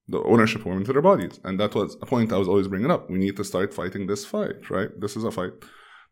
[0.08, 2.68] the ownership of women to their bodies, and that was a point I was always
[2.68, 3.10] bringing up.
[3.10, 4.88] We need to start fighting this fight, right?
[4.98, 5.52] This is a fight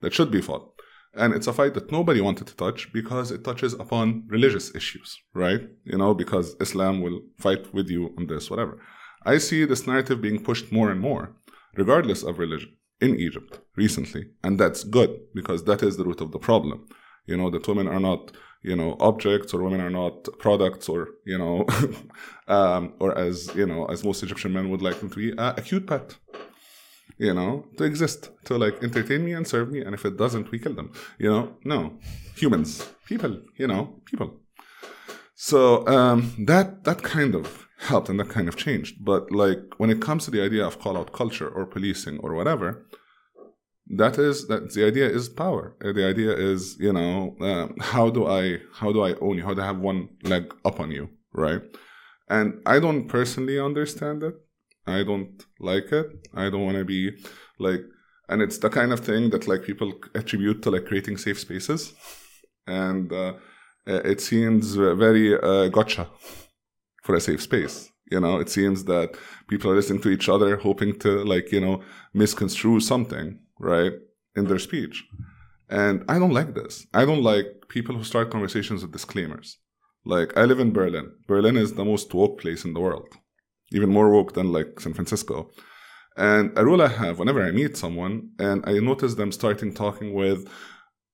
[0.02, 0.70] that should be fought.
[1.16, 5.18] And it's a fight that nobody wanted to touch because it touches upon religious issues,
[5.34, 5.62] right?
[5.84, 8.78] You know, because Islam will fight with you on this, whatever.
[9.24, 11.34] I see this narrative being pushed more and more,
[11.74, 14.26] regardless of religion, in Egypt recently.
[14.44, 16.86] And that's good because that is the root of the problem.
[17.26, 21.08] You know, that women are not, you know, objects or women are not products or,
[21.24, 21.66] you know,
[22.48, 25.54] um, or as, you know, as most Egyptian men would like them to be, uh,
[25.56, 26.16] a cute pet
[27.18, 29.80] you know, to exist, to like entertain me and serve me.
[29.80, 30.92] And if it doesn't, we kill them.
[31.18, 31.98] You know, no,
[32.36, 34.40] humans, people, you know, people.
[35.34, 39.04] So um, that that kind of helped and that kind of changed.
[39.04, 42.34] But like when it comes to the idea of call out culture or policing or
[42.34, 42.86] whatever,
[43.88, 45.76] that is that the idea is power.
[45.84, 49.44] Uh, The idea is you know uh, how do I how do I own you?
[49.44, 51.62] How do I have one leg up on you, right?
[52.28, 54.34] And I don't personally understand it.
[54.86, 56.06] I don't like it.
[56.34, 57.12] I don't want to be
[57.58, 57.80] like,
[58.28, 61.92] and it's the kind of thing that like people attribute to like creating safe spaces,
[62.66, 63.34] and uh,
[63.86, 66.08] it seems very uh, gotcha
[67.02, 67.90] for a safe space.
[68.10, 69.16] You know, it seems that
[69.48, 71.82] people are listening to each other, hoping to like you know
[72.14, 73.92] misconstrue something, right,
[74.36, 75.04] in their speech.
[75.68, 76.86] And I don't like this.
[76.94, 79.58] I don't like people who start conversations with disclaimers.
[80.04, 81.12] Like I live in Berlin.
[81.26, 83.08] Berlin is the most woke place in the world,
[83.72, 85.50] even more woke than like San Francisco.
[86.16, 90.14] And a rule I have whenever I meet someone and I notice them starting talking
[90.14, 90.48] with,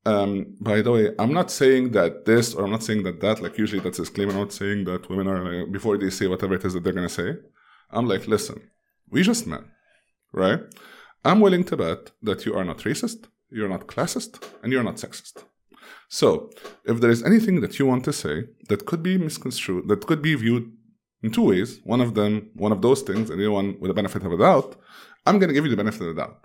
[0.04, 3.42] um, by the way, I'm not saying that this or I'm not saying that that.
[3.42, 4.32] Like usually that's a disclaimer.
[4.32, 6.92] I'm not saying that women are like, before they say whatever it is that they're
[6.92, 7.34] gonna say.
[7.90, 8.70] I'm like, listen,
[9.10, 9.64] we just met,
[10.32, 10.60] right?
[11.24, 14.96] I'm willing to bet that you are not racist, you're not classist, and you're not
[14.96, 15.44] sexist.
[16.08, 16.50] So,
[16.84, 20.20] if there is anything that you want to say that could be misconstrued, that could
[20.20, 20.72] be viewed
[21.22, 23.88] in two ways, one of them, one of those things, and the other one with
[23.88, 24.76] the benefit of a doubt,
[25.24, 26.44] I'm going to give you the benefit of the doubt.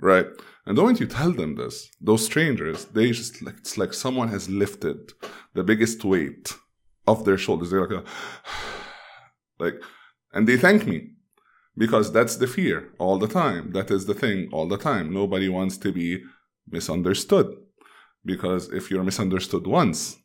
[0.00, 0.26] Right?
[0.66, 4.28] And the moment you tell them this, those strangers, they just like, it's like someone
[4.28, 5.12] has lifted
[5.54, 6.54] the biggest weight
[7.06, 7.70] off their shoulders.
[7.70, 8.10] They're like, uh,
[9.58, 9.82] like,
[10.32, 11.12] and they thank me
[11.78, 13.72] because that's the fear all the time.
[13.72, 15.12] That is the thing all the time.
[15.12, 16.22] Nobody wants to be
[16.68, 17.56] misunderstood
[18.24, 20.18] because if you're misunderstood once,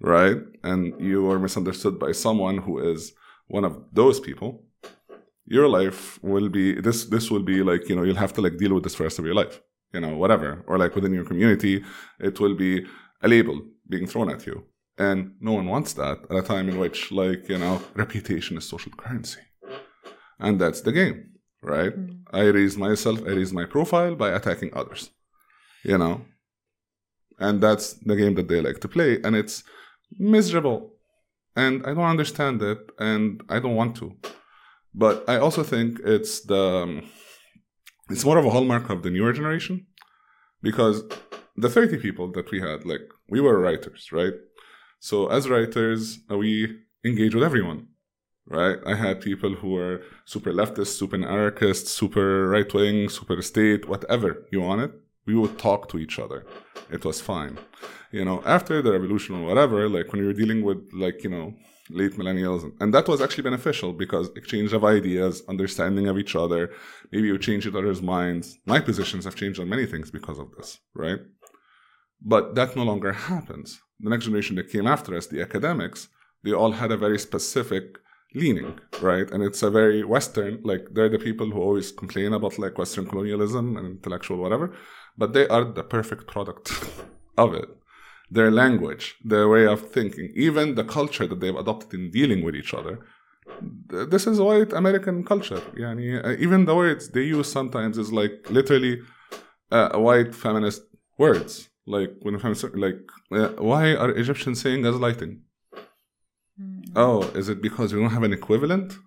[0.00, 3.12] right, and you are misunderstood by someone who is
[3.48, 4.64] one of those people,
[5.46, 7.04] your life will be this.
[7.06, 9.06] This will be like you know you'll have to like deal with this for the
[9.06, 9.60] rest of your life.
[9.94, 11.84] You know, whatever, or like within your community,
[12.18, 12.84] it will be
[13.22, 14.64] a label being thrown at you,
[14.98, 18.68] and no one wants that at a time in which like you know reputation is
[18.68, 19.40] social currency.
[20.38, 21.30] And that's the game
[21.62, 21.96] right?
[21.96, 22.18] Mm.
[22.32, 25.10] I raise myself i raise my profile by attacking others
[25.86, 26.22] you know?
[27.38, 29.20] And that's the game that they like to play.
[29.22, 29.62] And it's
[30.18, 30.92] miserable
[31.54, 34.14] and i don't understand it and i don't want to
[34.94, 37.02] but i also think it's the um,
[38.10, 39.86] it's more of a hallmark of the newer generation
[40.62, 41.02] because
[41.56, 44.34] the 30 people that we had like we were writers right
[45.00, 47.88] so as writers uh, we engage with everyone
[48.48, 48.78] right?
[48.86, 54.46] I had people who were super leftist, super anarchist, super right wing, super state, whatever
[54.50, 54.92] you wanted.
[55.26, 56.46] We would talk to each other.
[56.90, 57.58] It was fine.
[58.12, 61.30] You know, after the revolution or whatever, like when you were dealing with like, you
[61.30, 61.54] know,
[61.90, 66.70] late millennials, and that was actually beneficial because exchange of ideas, understanding of each other,
[67.12, 68.58] maybe you change each other's minds.
[68.66, 71.20] My positions have changed on many things because of this, right?
[72.20, 73.80] But that no longer happens.
[74.00, 76.08] The next generation that came after us, the academics,
[76.44, 77.98] they all had a very specific
[78.34, 79.30] leaning, right?
[79.30, 83.06] And it's a very Western, like they're the people who always complain about like Western
[83.06, 84.74] colonialism and intellectual whatever,
[85.18, 86.72] but they are the perfect product
[87.38, 87.68] of it.
[88.30, 92.56] Their language, their way of thinking, even the culture that they've adopted in dealing with
[92.56, 92.98] each other.
[93.88, 95.62] This is white American culture.
[95.76, 99.00] Yani, uh, even the words they use sometimes is like literally
[99.70, 100.82] uh, white feminist
[101.18, 101.68] words.
[101.86, 103.00] Like when a feminist, like
[103.30, 105.42] uh, why are Egyptians saying gaslighting?
[106.96, 108.98] Oh, is it because we don't have an equivalent?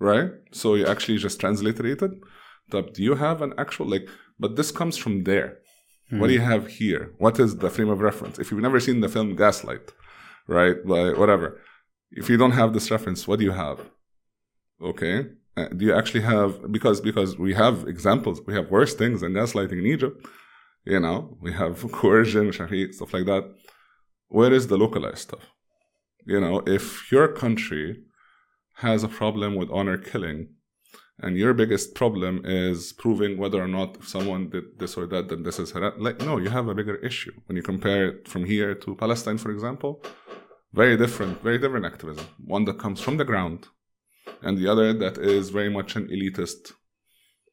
[0.00, 0.32] Right?
[0.50, 2.20] So you actually just transliterated?
[2.70, 4.08] But do you have an actual like
[4.40, 5.58] but this comes from there.
[6.18, 7.02] What do you have here?
[7.18, 8.40] What is the frame of reference?
[8.40, 9.92] If you've never seen the film Gaslight,
[10.48, 10.76] right?
[10.84, 11.60] Like whatever.
[12.10, 13.78] If you don't have this reference, what do you have?
[14.82, 15.26] Okay.
[15.56, 19.34] Uh, do you actually have because because we have examples, we have worse things than
[19.34, 20.26] gaslighting in Egypt.
[20.84, 23.44] You know, we have coercion, shafi, stuff like that.
[24.38, 25.44] Where is the localized stuff?
[26.26, 28.02] you know, if your country
[28.76, 30.48] has a problem with honor killing,
[31.22, 35.28] and your biggest problem is proving whether or not if someone did this or that,
[35.28, 35.94] then this is haram.
[35.98, 39.38] Like, no, you have a bigger issue when you compare it from here to Palestine,
[39.38, 40.02] for example.
[40.72, 42.26] Very different, very different activism.
[42.44, 43.68] One that comes from the ground,
[44.42, 46.72] and the other that is very much an elitist,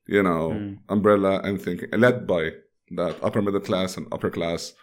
[0.08, 0.74] you know, hmm.
[0.88, 2.52] umbrella and thinking, led by
[2.92, 4.74] that upper middle class and upper class,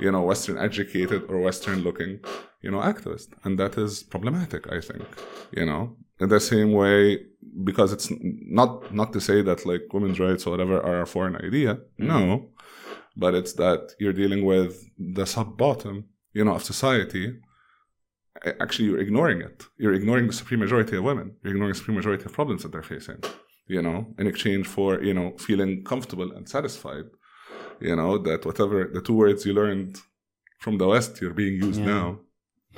[0.00, 2.20] you know, Western educated or Western looking,
[2.62, 3.28] you know, activist.
[3.44, 5.04] And that is problematic, I think,
[5.52, 6.98] you know, in the same way,
[7.70, 8.08] because it's
[8.58, 8.70] not,
[9.00, 11.70] not to say that like women's rights or whatever are a foreign idea.
[11.98, 12.20] No,
[13.22, 15.94] but it's that you're dealing with the sub bottom,
[16.36, 17.24] you know, of society.
[18.62, 19.58] Actually, you're ignoring it.
[19.82, 21.26] You're ignoring the supreme majority of women.
[21.42, 23.20] You're ignoring the supreme majority of problems that they're facing,
[23.74, 27.06] you know, in exchange for, you know, feeling comfortable and satisfied
[27.80, 29.98] you know that whatever the two words you learned
[30.60, 31.86] from the west you're being used Yeah.
[31.94, 32.06] now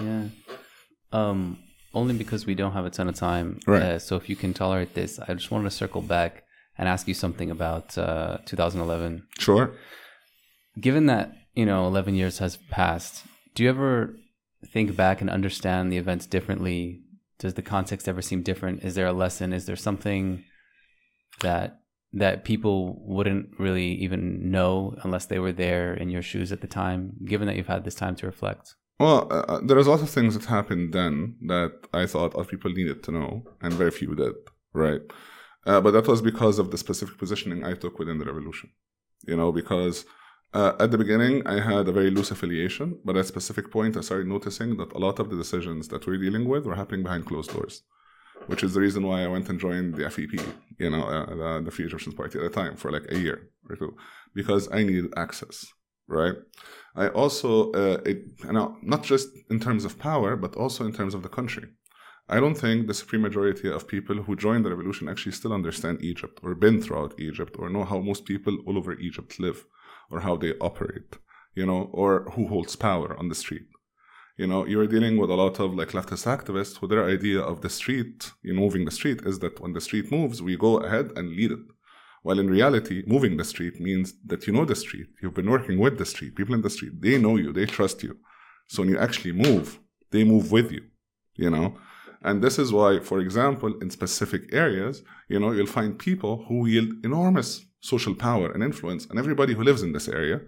[0.01, 0.25] Yeah.
[1.13, 1.59] Um,
[1.97, 3.59] only because we don't have a ton of time.
[3.67, 3.83] Right.
[3.83, 6.45] Uh, so if you can tolerate this, I just wanted to circle back
[6.79, 9.27] and ask you something about uh, 2011.
[9.39, 9.73] Sure.
[10.79, 13.25] Given that you know 11 years has passed,
[13.55, 14.15] do you ever
[14.73, 17.01] think back and understand the events differently?
[17.39, 18.85] Does the context ever seem different?
[18.85, 19.53] Is there a lesson?
[19.53, 20.45] Is there something
[21.41, 21.81] that
[22.13, 26.67] that people wouldn't really even know unless they were there in your shoes at the
[26.67, 27.17] time?
[27.25, 28.75] Given that you've had this time to reflect.
[28.99, 32.35] Well, uh, uh there was a lot of things that happened then that I thought
[32.35, 34.35] other people needed to know, and very few did.
[34.73, 35.03] Right.
[35.67, 38.71] Uh, but that was because of the specific positioning I took within the revolution.
[39.27, 40.05] You know, because
[40.55, 43.97] uh, at the beginning I had a very loose affiliation, but at a specific point
[43.97, 47.03] I started noticing that a lot of the decisions that we're dealing with were happening
[47.03, 47.83] behind closed doors,
[48.47, 50.41] which is the reason why I went and joined the FEP,
[50.79, 53.51] you know, uh, the, the Free Egyptians Party at the time for like a year
[53.69, 53.97] or two,
[54.35, 55.67] because I needed access,
[56.07, 56.37] right?
[56.97, 58.25] I also, uh, it,
[58.83, 61.69] not just in terms of power, but also in terms of the country.
[62.29, 66.03] I don't think the supreme majority of people who joined the revolution actually still understand
[66.03, 69.65] Egypt or been throughout Egypt or know how most people all over Egypt live
[70.11, 71.19] or how they operate,
[71.55, 73.69] you know, or who holds power on the street.
[74.37, 77.61] You know, you're dealing with a lot of like leftist activists who their idea of
[77.61, 80.79] the street, you know, moving the street is that when the street moves, we go
[80.79, 81.67] ahead and lead it.
[82.27, 85.79] While in reality, moving the street means that you know the street, you've been working
[85.79, 88.19] with the street, people in the street, they know you, they trust you.
[88.67, 89.79] So when you actually move,
[90.11, 90.83] they move with you,
[91.37, 91.79] you know?
[92.23, 96.63] And this is why, for example, in specific areas, you know, you'll find people who
[96.63, 100.41] wield enormous social power and influence and everybody who lives in this area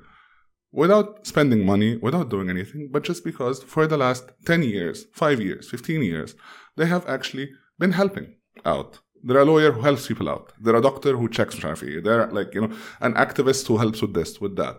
[0.72, 5.40] without spending money, without doing anything, but just because for the last 10 years, 5
[5.40, 6.34] years, 15 years,
[6.76, 8.98] they have actually been helping out.
[9.22, 10.52] They're a lawyer who helps people out.
[10.60, 12.02] They're a doctor who checks Shafi.
[12.02, 14.76] They're like, you know, an activist who helps with this, with that.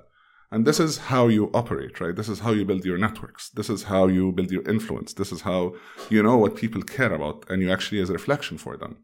[0.52, 2.16] And this is how you operate, right?
[2.16, 3.50] This is how you build your networks.
[3.50, 5.14] This is how you build your influence.
[5.14, 5.76] This is how
[6.10, 8.98] you know what people care about and you actually as a reflection for them.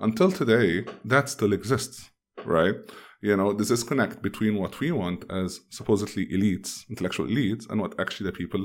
[0.00, 2.10] Until today, that still exists,
[2.44, 2.74] right?
[3.20, 7.98] You know, this disconnect between what we want as supposedly elites, intellectual elites, and what
[8.00, 8.64] actually the people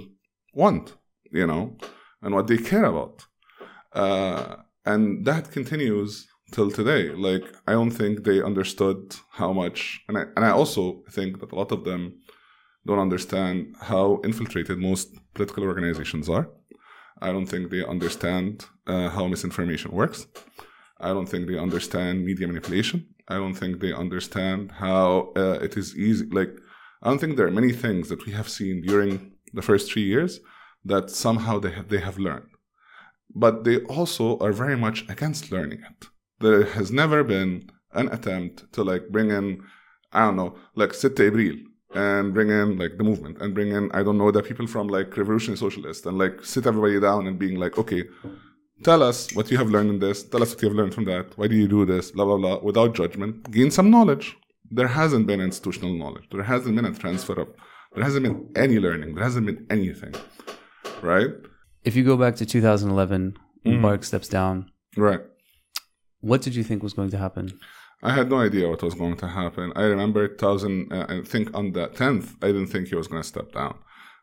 [0.54, 0.96] want,
[1.32, 1.78] you know,
[2.22, 3.26] and what they care about.
[3.92, 4.56] Uh,
[4.86, 7.10] and that continues till today.
[7.10, 11.52] Like, I don't think they understood how much, and I, and I also think that
[11.52, 12.20] a lot of them
[12.86, 16.50] don't understand how infiltrated most political organizations are.
[17.22, 20.28] I don't think they understand uh, how misinformation works.
[21.00, 23.08] I don't think they understand media manipulation.
[23.28, 26.26] I don't think they understand how uh, it is easy.
[26.26, 26.54] Like,
[27.02, 30.04] I don't think there are many things that we have seen during the first three
[30.04, 30.40] years
[30.86, 32.48] that somehow they have, they have learned.
[33.36, 36.08] But they also are very much against learning it.
[36.40, 39.64] There has never been an attempt to like bring in,
[40.12, 41.56] I don't know, like Sitte April
[41.96, 44.88] and bring in like the movement and bring in I don't know the people from
[44.88, 48.04] like revolutionary socialists and like sit everybody down and being like okay
[48.84, 51.06] tell us what you have learned in this tell us what you have learned from
[51.06, 53.50] that why do you do this blah blah blah without judgment.
[53.52, 54.36] Gain some knowledge.
[54.72, 56.28] There hasn't been institutional knowledge.
[56.32, 57.50] There hasn't been a transfer of
[57.94, 59.14] there hasn't been any learning.
[59.14, 60.16] There hasn't been anything
[61.02, 61.30] right
[61.84, 63.80] if you go back to 2011 mm.
[63.80, 65.22] Mubarak steps down right
[66.22, 67.50] what did you think was going to happen
[68.06, 69.72] I had no idea what was going to happen.
[69.78, 73.22] I remember 2000, uh, I think on the 10th, I didn't think he was going
[73.22, 73.76] to step down.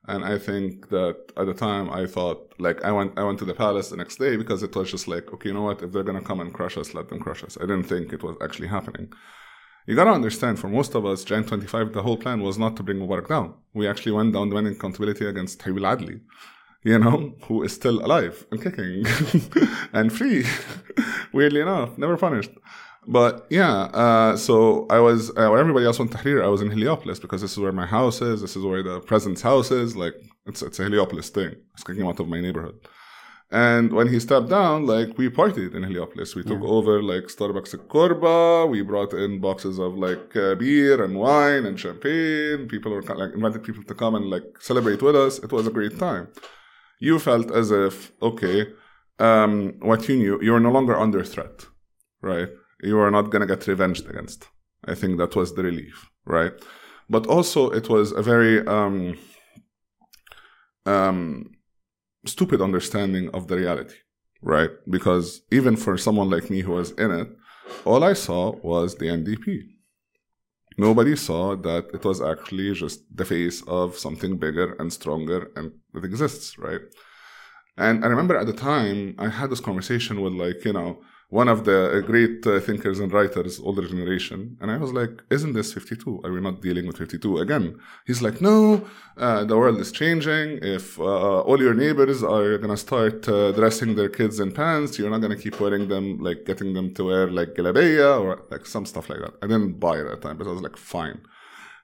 [0.06, 3.44] And I think that at the time I thought like I went I went to
[3.44, 5.92] the palace the next day because it was just like okay you know what if
[5.92, 8.36] they're gonna come and crush us let them crush us I didn't think it was
[8.42, 9.12] actually happening.
[9.86, 12.82] You gotta understand for most of us Jan 25 the whole plan was not to
[12.82, 13.54] bring Mubarak down.
[13.74, 16.20] We actually went down demanding accountability against Habib Adli,
[16.82, 19.04] you know, who is still alive and kicking
[19.92, 20.46] and free.
[21.32, 22.50] Weirdly enough, never punished.
[23.06, 26.70] But yeah, uh, so I was, uh, everybody else went to Tahrir, I was in
[26.70, 28.40] Heliopolis because this is where my house is.
[28.40, 29.96] This is where the president's house is.
[29.96, 30.14] Like,
[30.46, 31.54] it's, it's a Heliopolis thing.
[31.74, 32.76] It's kicking out of my neighborhood.
[33.52, 36.36] And when he stepped down, like, we partied in Heliopolis.
[36.36, 36.68] We took yeah.
[36.68, 38.70] over, like, Starbucks at Korba.
[38.70, 42.68] We brought in boxes of, like, uh, beer and wine and champagne.
[42.68, 45.40] People were, like, invited people to come and, like, celebrate with us.
[45.40, 46.28] It was a great time.
[47.00, 48.68] You felt as if, okay,
[49.18, 51.66] um, what you knew, you were no longer under threat,
[52.22, 52.48] right?
[52.82, 54.48] you are not going to get revenged against.
[54.84, 56.52] I think that was the relief, right?
[57.08, 59.18] But also, it was a very um,
[60.86, 61.50] um,
[62.26, 63.96] stupid understanding of the reality,
[64.42, 64.70] right?
[64.88, 67.28] Because even for someone like me who was in it,
[67.84, 69.62] all I saw was the NDP.
[70.78, 75.72] Nobody saw that it was actually just the face of something bigger and stronger and
[75.92, 76.80] that exists, right?
[77.76, 81.48] And I remember at the time I had this conversation with like, you know, one
[81.48, 84.56] of the great uh, thinkers and writers, older generation.
[84.60, 86.22] And I was like, isn't this 52?
[86.24, 87.78] Are we not dealing with 52 again?
[88.04, 88.84] He's like, no,
[89.16, 90.58] uh, the world is changing.
[90.60, 94.98] If uh, all your neighbors are going to start uh, dressing their kids in pants,
[94.98, 98.42] you're not going to keep wearing them, like getting them to wear like galabeya or
[98.50, 99.34] like some stuff like that.
[99.40, 101.20] I didn't buy it at that time, but I was like, fine,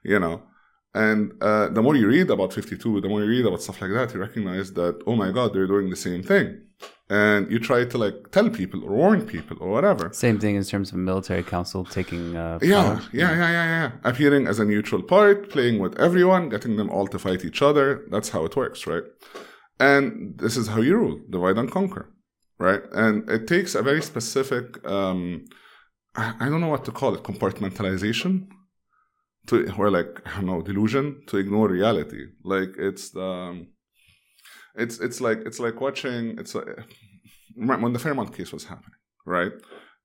[0.03, 0.43] you know.
[0.93, 3.91] And uh, the more you read about 52, the more you read about stuff like
[3.91, 6.61] that, you recognize that, oh my God, they're doing the same thing
[7.09, 10.11] and you try to like tell people or warn people or whatever.
[10.11, 12.35] Same thing in terms of military council taking.
[12.35, 13.91] Uh, yeah, yeah, yeah, yeah, yeah.
[14.03, 18.05] Appearing as a neutral part, playing with everyone, getting them all to fight each other.
[18.11, 19.03] That's how it works, right?
[19.79, 22.09] And this is how you rule: divide and conquer,
[22.59, 22.81] right?
[22.91, 24.85] And it takes a very specific.
[24.85, 25.45] Um,
[26.15, 28.47] I don't know what to call it, compartmentalization
[29.47, 32.25] to or like I don't know delusion to ignore reality.
[32.43, 33.67] Like it's um,
[34.75, 36.67] it's it's like it's like watching it's like,
[37.55, 39.51] when the Fairmont case was happening, right?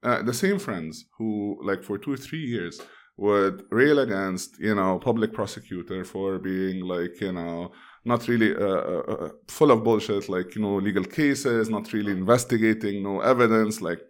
[0.03, 2.81] Uh, the same friends who like for two or three years
[3.19, 7.71] would rail against you know public prosecutor for being like you know
[8.05, 12.11] not really uh, uh, uh full of bullshit like you know legal cases not really
[12.11, 14.03] investigating no evidence like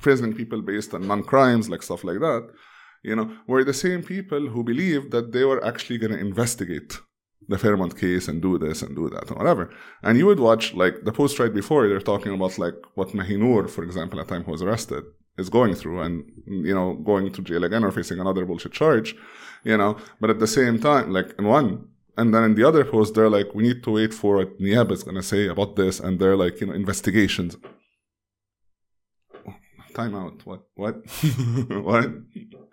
[0.00, 2.48] prisoning people based on non-crimes like stuff like that
[3.02, 6.98] you know were the same people who believed that they were actually going to investigate
[7.48, 9.70] the Fairmont case and do this and do that and whatever.
[10.02, 13.68] And you would watch like the post right before they're talking about like what Mahinur,
[13.70, 15.04] for example, at the time who was arrested,
[15.38, 19.16] is going through and you know going to jail again or facing another bullshit charge,
[19.64, 19.96] you know.
[20.20, 21.88] But at the same time, like in one.
[22.18, 24.90] And then in the other post, they're like, we need to wait for what Niab
[24.90, 26.00] is going to say about this.
[26.00, 27.56] And they're like, you know, investigations.
[30.00, 30.38] Time out.
[30.46, 30.62] What?
[30.82, 30.94] What?
[31.88, 32.08] what?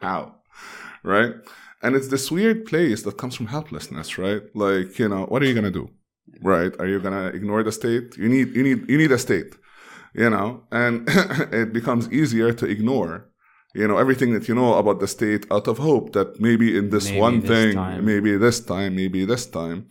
[0.02, 0.36] How?
[1.04, 1.34] Right?
[1.86, 5.46] and it's this weird place that comes from helplessness right like you know what are
[5.46, 5.90] you going to do
[6.42, 9.18] right are you going to ignore the state you need you need you need a
[9.18, 9.52] state
[10.14, 11.08] you know and
[11.62, 13.30] it becomes easier to ignore
[13.76, 16.90] you know everything that you know about the state out of hope that maybe in
[16.90, 18.06] this maybe one this thing time.
[18.06, 19.88] maybe this time maybe this time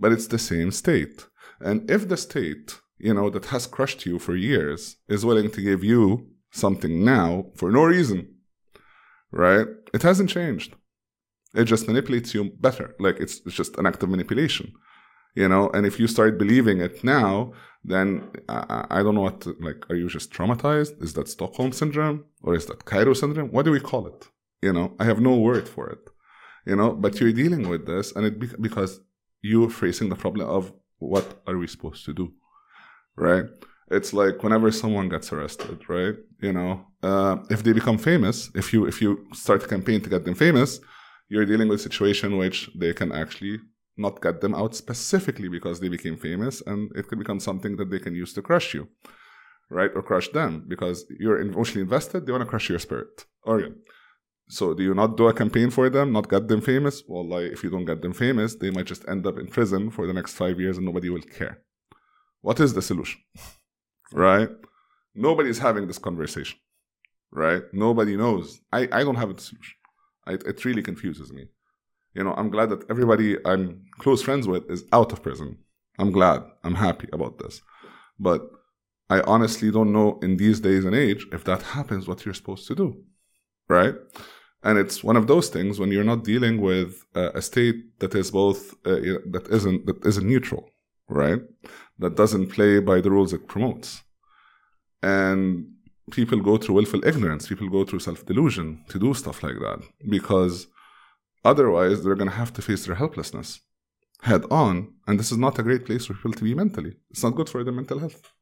[0.00, 1.26] but it's the same state
[1.60, 5.60] and if the state you know that has crushed you for years is willing to
[5.60, 8.34] give you something now for no reason
[9.30, 10.74] right it hasn't changed
[11.54, 12.94] it just manipulates you better.
[12.98, 14.72] Like it's, it's just an act of manipulation,
[15.34, 15.70] you know.
[15.70, 17.52] And if you start believing it now,
[17.84, 19.40] then I, I don't know what.
[19.42, 21.02] To, like, are you just traumatized?
[21.02, 23.50] Is that Stockholm syndrome or is that Cairo syndrome?
[23.50, 24.28] What do we call it?
[24.60, 26.10] You know, I have no word for it.
[26.66, 29.00] You know, but you're dealing with this, and it be- because
[29.40, 32.32] you're facing the problem of what are we supposed to do,
[33.16, 33.46] right?
[33.90, 36.14] It's like whenever someone gets arrested, right?
[36.40, 40.10] You know, uh, if they become famous, if you if you start a campaign to
[40.10, 40.80] get them famous,
[41.28, 43.58] you're dealing with a situation which they can actually
[43.96, 47.90] not get them out specifically because they became famous and it could become something that
[47.90, 48.88] they can use to crush you
[49.70, 49.90] right?
[49.94, 53.26] Or crush them because you're emotionally invested they want to crush your spirit.
[53.42, 53.62] Or
[54.48, 57.02] so do you not do a campaign for them not get them famous?
[57.06, 59.90] Well like if you don't get them famous they might just end up in prison
[59.90, 61.58] for the next five years and nobody will care.
[62.40, 63.20] What is the solution
[64.12, 64.50] right
[65.14, 66.58] nobody's having this conversation
[67.30, 69.78] right nobody knows i, I don't have a solution
[70.28, 71.46] it, it really confuses me.
[72.14, 75.58] You know, I'm glad that everybody I'm close friends with is out of prison.
[75.98, 76.42] I'm glad.
[76.64, 77.62] I'm happy about this.
[78.18, 78.42] But
[79.10, 82.66] I honestly don't know in these days and age if that happens what you're supposed
[82.68, 83.02] to do.
[83.68, 83.94] Right?
[84.62, 88.14] And it's one of those things when you're not dealing with uh, a state that
[88.14, 89.00] is both uh,
[89.34, 90.68] that isn't that isn't neutral,
[91.08, 91.40] right?
[91.98, 94.02] That doesn't play by the rules it promotes.
[95.02, 95.72] And
[96.10, 99.80] people go through willful ignorance, people go through self delusion to do stuff like that
[100.08, 100.66] because
[101.44, 103.60] otherwise they're going to have to face their helplessness
[104.22, 104.94] head on.
[105.06, 106.94] And this is not a great place for people to be mentally.
[107.10, 108.32] It's not good for their mental health.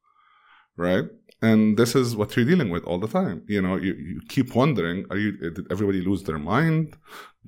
[0.77, 1.05] Right?
[1.43, 3.43] And this is what you're dealing with all the time.
[3.47, 6.97] You know, you, you keep wondering, are you did everybody lose their mind?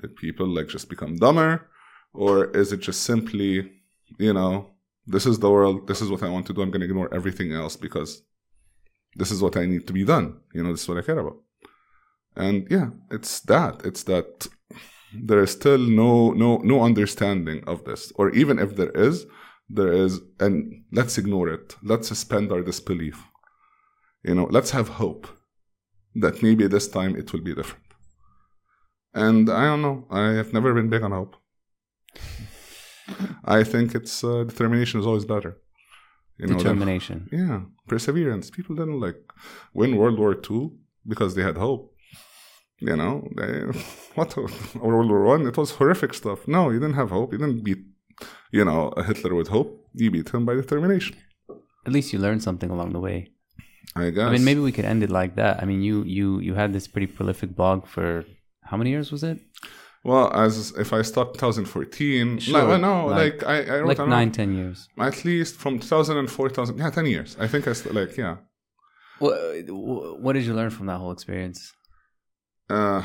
[0.00, 1.68] Did people like just become dumber?
[2.12, 3.72] Or is it just simply,
[4.18, 4.70] you know,
[5.08, 7.52] this is the world, this is what I want to do, I'm gonna ignore everything
[7.52, 8.22] else because
[9.16, 10.40] this is what I need to be done.
[10.54, 11.38] You know, this is what I care about.
[12.36, 13.84] And yeah, it's that.
[13.84, 14.46] It's that
[15.12, 18.12] there is still no no no understanding of this.
[18.16, 19.26] Or even if there is,
[19.68, 21.76] there is and let's ignore it.
[21.82, 23.24] Let's suspend our disbelief.
[24.22, 25.26] You know, let's have hope
[26.14, 27.84] that maybe this time it will be different.
[29.14, 30.06] And I don't know.
[30.10, 31.36] I have never been big on hope.
[33.44, 35.56] I think it's uh, determination is always better.
[36.38, 37.28] You know, Determination.
[37.32, 38.48] yeah, perseverance.
[38.50, 39.20] People didn't like
[39.74, 40.70] win World War II
[41.06, 41.92] because they had hope.
[42.80, 43.62] You know, they,
[44.14, 45.46] what World War One?
[45.48, 46.46] It was horrific stuff.
[46.46, 47.32] No, you didn't have hope.
[47.32, 47.82] You didn't beat,
[48.52, 49.84] you know, Hitler with hope.
[49.94, 51.16] You beat him by determination.
[51.86, 53.32] At least you learned something along the way.
[53.96, 54.28] I guess.
[54.28, 55.60] I mean, maybe we could end it like that.
[55.60, 58.24] I mean, you you you had this pretty prolific blog for
[58.62, 59.40] how many years was it?
[60.08, 60.52] Well, as
[60.84, 64.50] if I stopped 2014, Sure, no, no, like- like, I, I wrote Like nine, ten
[64.60, 64.88] years.
[65.08, 67.36] at least from 2004, 2000, yeah, 10 years.
[67.44, 68.36] I think I st- like, yeah.
[69.18, 69.36] What
[70.22, 71.60] what did you learn from that whole experience?
[72.70, 73.02] Uh,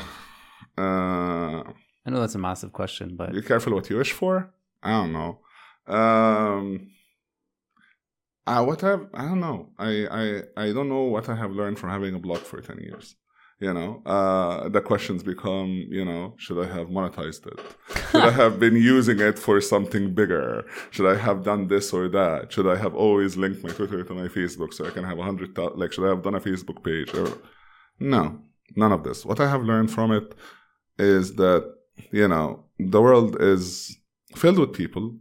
[0.78, 1.62] uh,
[2.06, 4.32] I know that's a massive question, but be careful what you wish for.
[4.82, 5.30] I don't know.
[5.98, 6.90] Um,
[8.46, 9.58] uh, what I've, I don't know.
[9.78, 9.90] I,
[10.20, 10.24] I,
[10.64, 13.16] I don't know what I have learned from having a blog for 10 years.
[13.60, 17.58] You know, uh, the questions become, you know, should I have monetized it?
[18.10, 20.64] Should I have been using it for something bigger?
[20.90, 22.52] Should I have done this or that?
[22.52, 25.22] Should I have always linked my Twitter to my Facebook so I can have a
[25.22, 27.14] hundred, like, should I have done a Facebook page?
[27.14, 27.38] Or,
[28.00, 28.40] no,
[28.74, 29.24] none of this.
[29.24, 30.34] What I have learned from it
[30.98, 31.72] is that,
[32.10, 33.96] you know, the world is
[34.34, 35.16] filled with people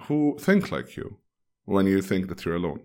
[0.00, 1.18] who think like you
[1.66, 2.80] when you think that you're alone.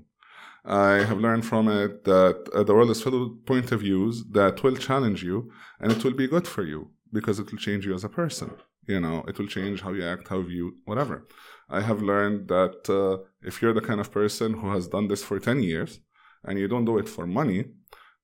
[0.64, 4.24] I have learned from it that uh, the world is filled with point of views
[4.32, 7.86] that will challenge you and it will be good for you because it will change
[7.86, 8.52] you as a person.
[8.88, 11.28] You know, it will change how you act, how you whatever.
[11.70, 15.24] I have learned that uh, if you're the kind of person who has done this
[15.24, 16.00] for 10 years
[16.44, 17.66] and you don't do it for money,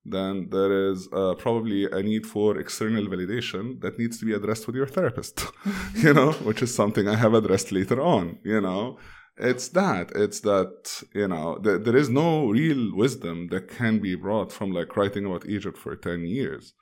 [0.04, 4.66] then there is uh, probably a need for external validation that needs to be addressed
[4.66, 5.44] with your therapist,
[5.94, 8.98] you know, which is something I have addressed later on, you know.
[9.40, 14.14] It's that, it's that, you know, th- there is no real wisdom that can be
[14.14, 16.74] brought from like writing about Egypt for 10 years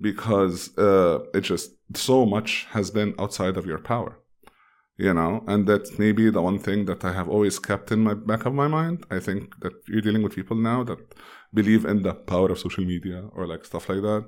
[0.00, 4.16] because uh, it just so much has been outside of your power
[4.96, 5.42] you know?
[5.46, 8.52] And that's maybe the one thing that i have always kept in my back of
[8.52, 9.06] my mind.
[9.10, 10.98] I think that you're dealing with people now that
[11.54, 14.24] believe in the power of social media or like stuff like that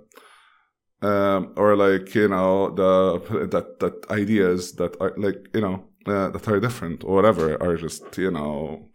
[1.03, 6.29] um, or like you know the that that ideas that are like you know uh,
[6.31, 8.89] that are different or whatever are just you know.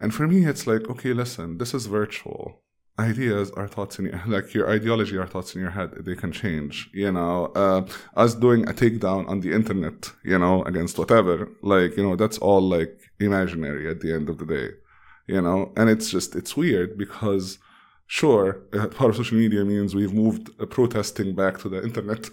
[0.00, 2.60] And for me it's like okay listen this is virtual.
[2.96, 5.90] Ideas are thoughts in your like your ideology are thoughts in your head.
[6.06, 7.46] They can change you know.
[7.62, 7.86] Uh,
[8.16, 12.38] us doing a takedown on the internet you know against whatever like you know that's
[12.38, 14.68] all like imaginary at the end of the day
[15.26, 15.72] you know.
[15.76, 17.58] And it's just it's weird because
[18.06, 22.28] sure uh, part of social media means we've moved uh, protesting back to the internet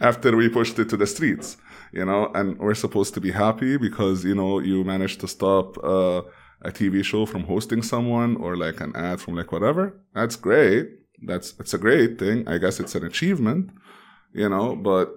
[0.00, 1.56] after we pushed it to the streets
[1.94, 5.66] you know and we're supposed to be happy because you know you managed to stop
[5.84, 6.22] uh,
[6.62, 10.00] a TV show from hosting someone or like an ad from like whatever.
[10.14, 10.88] That's great.
[11.22, 12.48] That's it's a great thing.
[12.48, 13.70] I guess it's an achievement,
[14.32, 14.74] you know.
[14.74, 15.14] But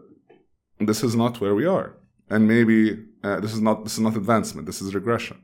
[0.79, 1.95] this is not where we are,
[2.29, 2.79] and maybe
[3.23, 4.67] uh, this is not this is not advancement.
[4.67, 5.37] This is regression,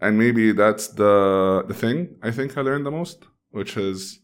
[0.00, 4.18] and maybe that's the the thing I think I learned the most, which is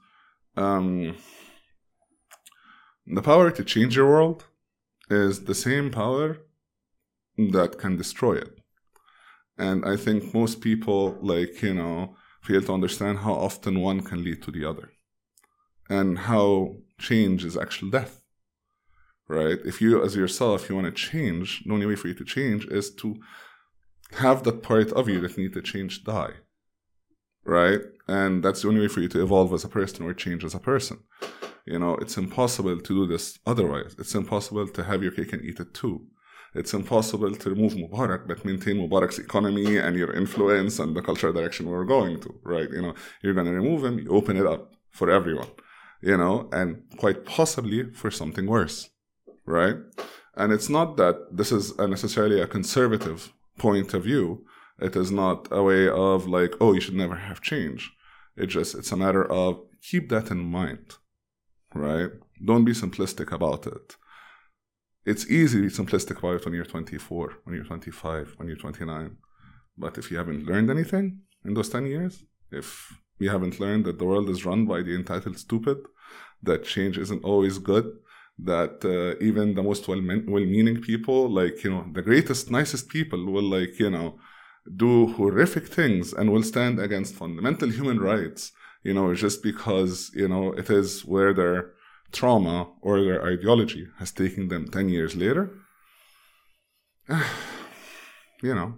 [0.57, 1.17] um,
[3.07, 4.45] the power to change your world
[5.09, 6.39] is the same power
[7.37, 8.59] that can destroy it.
[9.59, 14.23] And I think most people, like, you know, fail to understand how often one can
[14.23, 14.91] lead to the other
[15.89, 18.23] and how change is actual death.
[19.29, 19.59] Right?
[19.65, 22.67] If you, as yourself, you want to change, the only way for you to change
[22.67, 23.17] is to
[24.13, 26.35] have that part of you that need to change die.
[27.47, 27.81] Right?
[28.09, 30.55] And that's the only way for you to evolve as a person or change as
[30.55, 30.99] a person.
[31.65, 33.97] You know, it's impossible to do this otherwise.
[33.99, 36.07] It's impossible to have your cake and eat it too
[36.57, 41.33] it's impossible to remove Mubarak but maintain Mubarak's economy and your influence and the cultural
[41.33, 42.71] direction we're going to, right?
[42.71, 45.49] You know, you're going to remove him, you open it up for everyone,
[46.01, 48.91] you know, and quite possibly for something worse,
[49.45, 49.77] right?
[50.35, 54.45] And it's not that this is necessarily a conservative point of view.
[54.79, 57.93] It is not a way of like, oh, you should never have change.
[58.37, 60.97] It just, it's a matter of keep that in mind,
[61.75, 62.11] right?
[62.45, 63.97] Don't be simplistic about it
[65.07, 68.57] it's easy to be simplistic about it when you're 24, when you're 25, when you're
[68.57, 69.17] 29.
[69.79, 73.99] But if you haven't learned anything in those 10 years, if you haven't learned that
[73.99, 75.79] the world is run by the entitled stupid,
[76.43, 77.87] that change isn't always good,
[78.39, 83.25] that uh, even the most well meaning people, like, you know, the greatest, nicest people
[83.25, 84.19] will, like, you know,
[84.75, 88.53] do horrific things and will stand against fundamental human rights,
[88.83, 91.73] you know, just because, you know, it is where they're
[92.13, 95.51] trauma or their ideology has taken them 10 years later,
[98.43, 98.75] you know,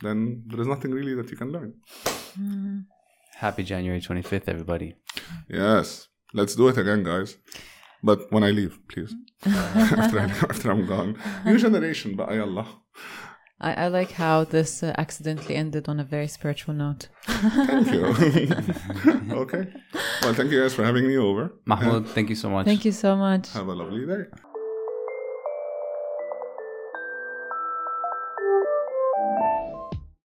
[0.00, 1.74] then there is nothing really that you can learn.
[2.38, 2.78] Mm-hmm.
[3.36, 4.94] happy January 25th, everybody.
[5.48, 7.36] Yes, let's do it again, guys.
[8.02, 9.12] But when I leave, please.
[9.42, 10.00] Mm-hmm.
[10.00, 11.18] after, I, after I'm gone.
[11.44, 12.66] New generation, but ay Allah.
[13.60, 17.08] I, I like how this uh, accidentally ended on a very spiritual note.
[17.22, 18.04] Thank you.
[19.32, 19.66] okay.
[20.22, 21.52] Well, thank you guys for having me over.
[21.64, 22.66] Mahmoud, thank you so much.
[22.66, 23.50] Thank you so much.
[23.52, 24.26] Have a lovely day.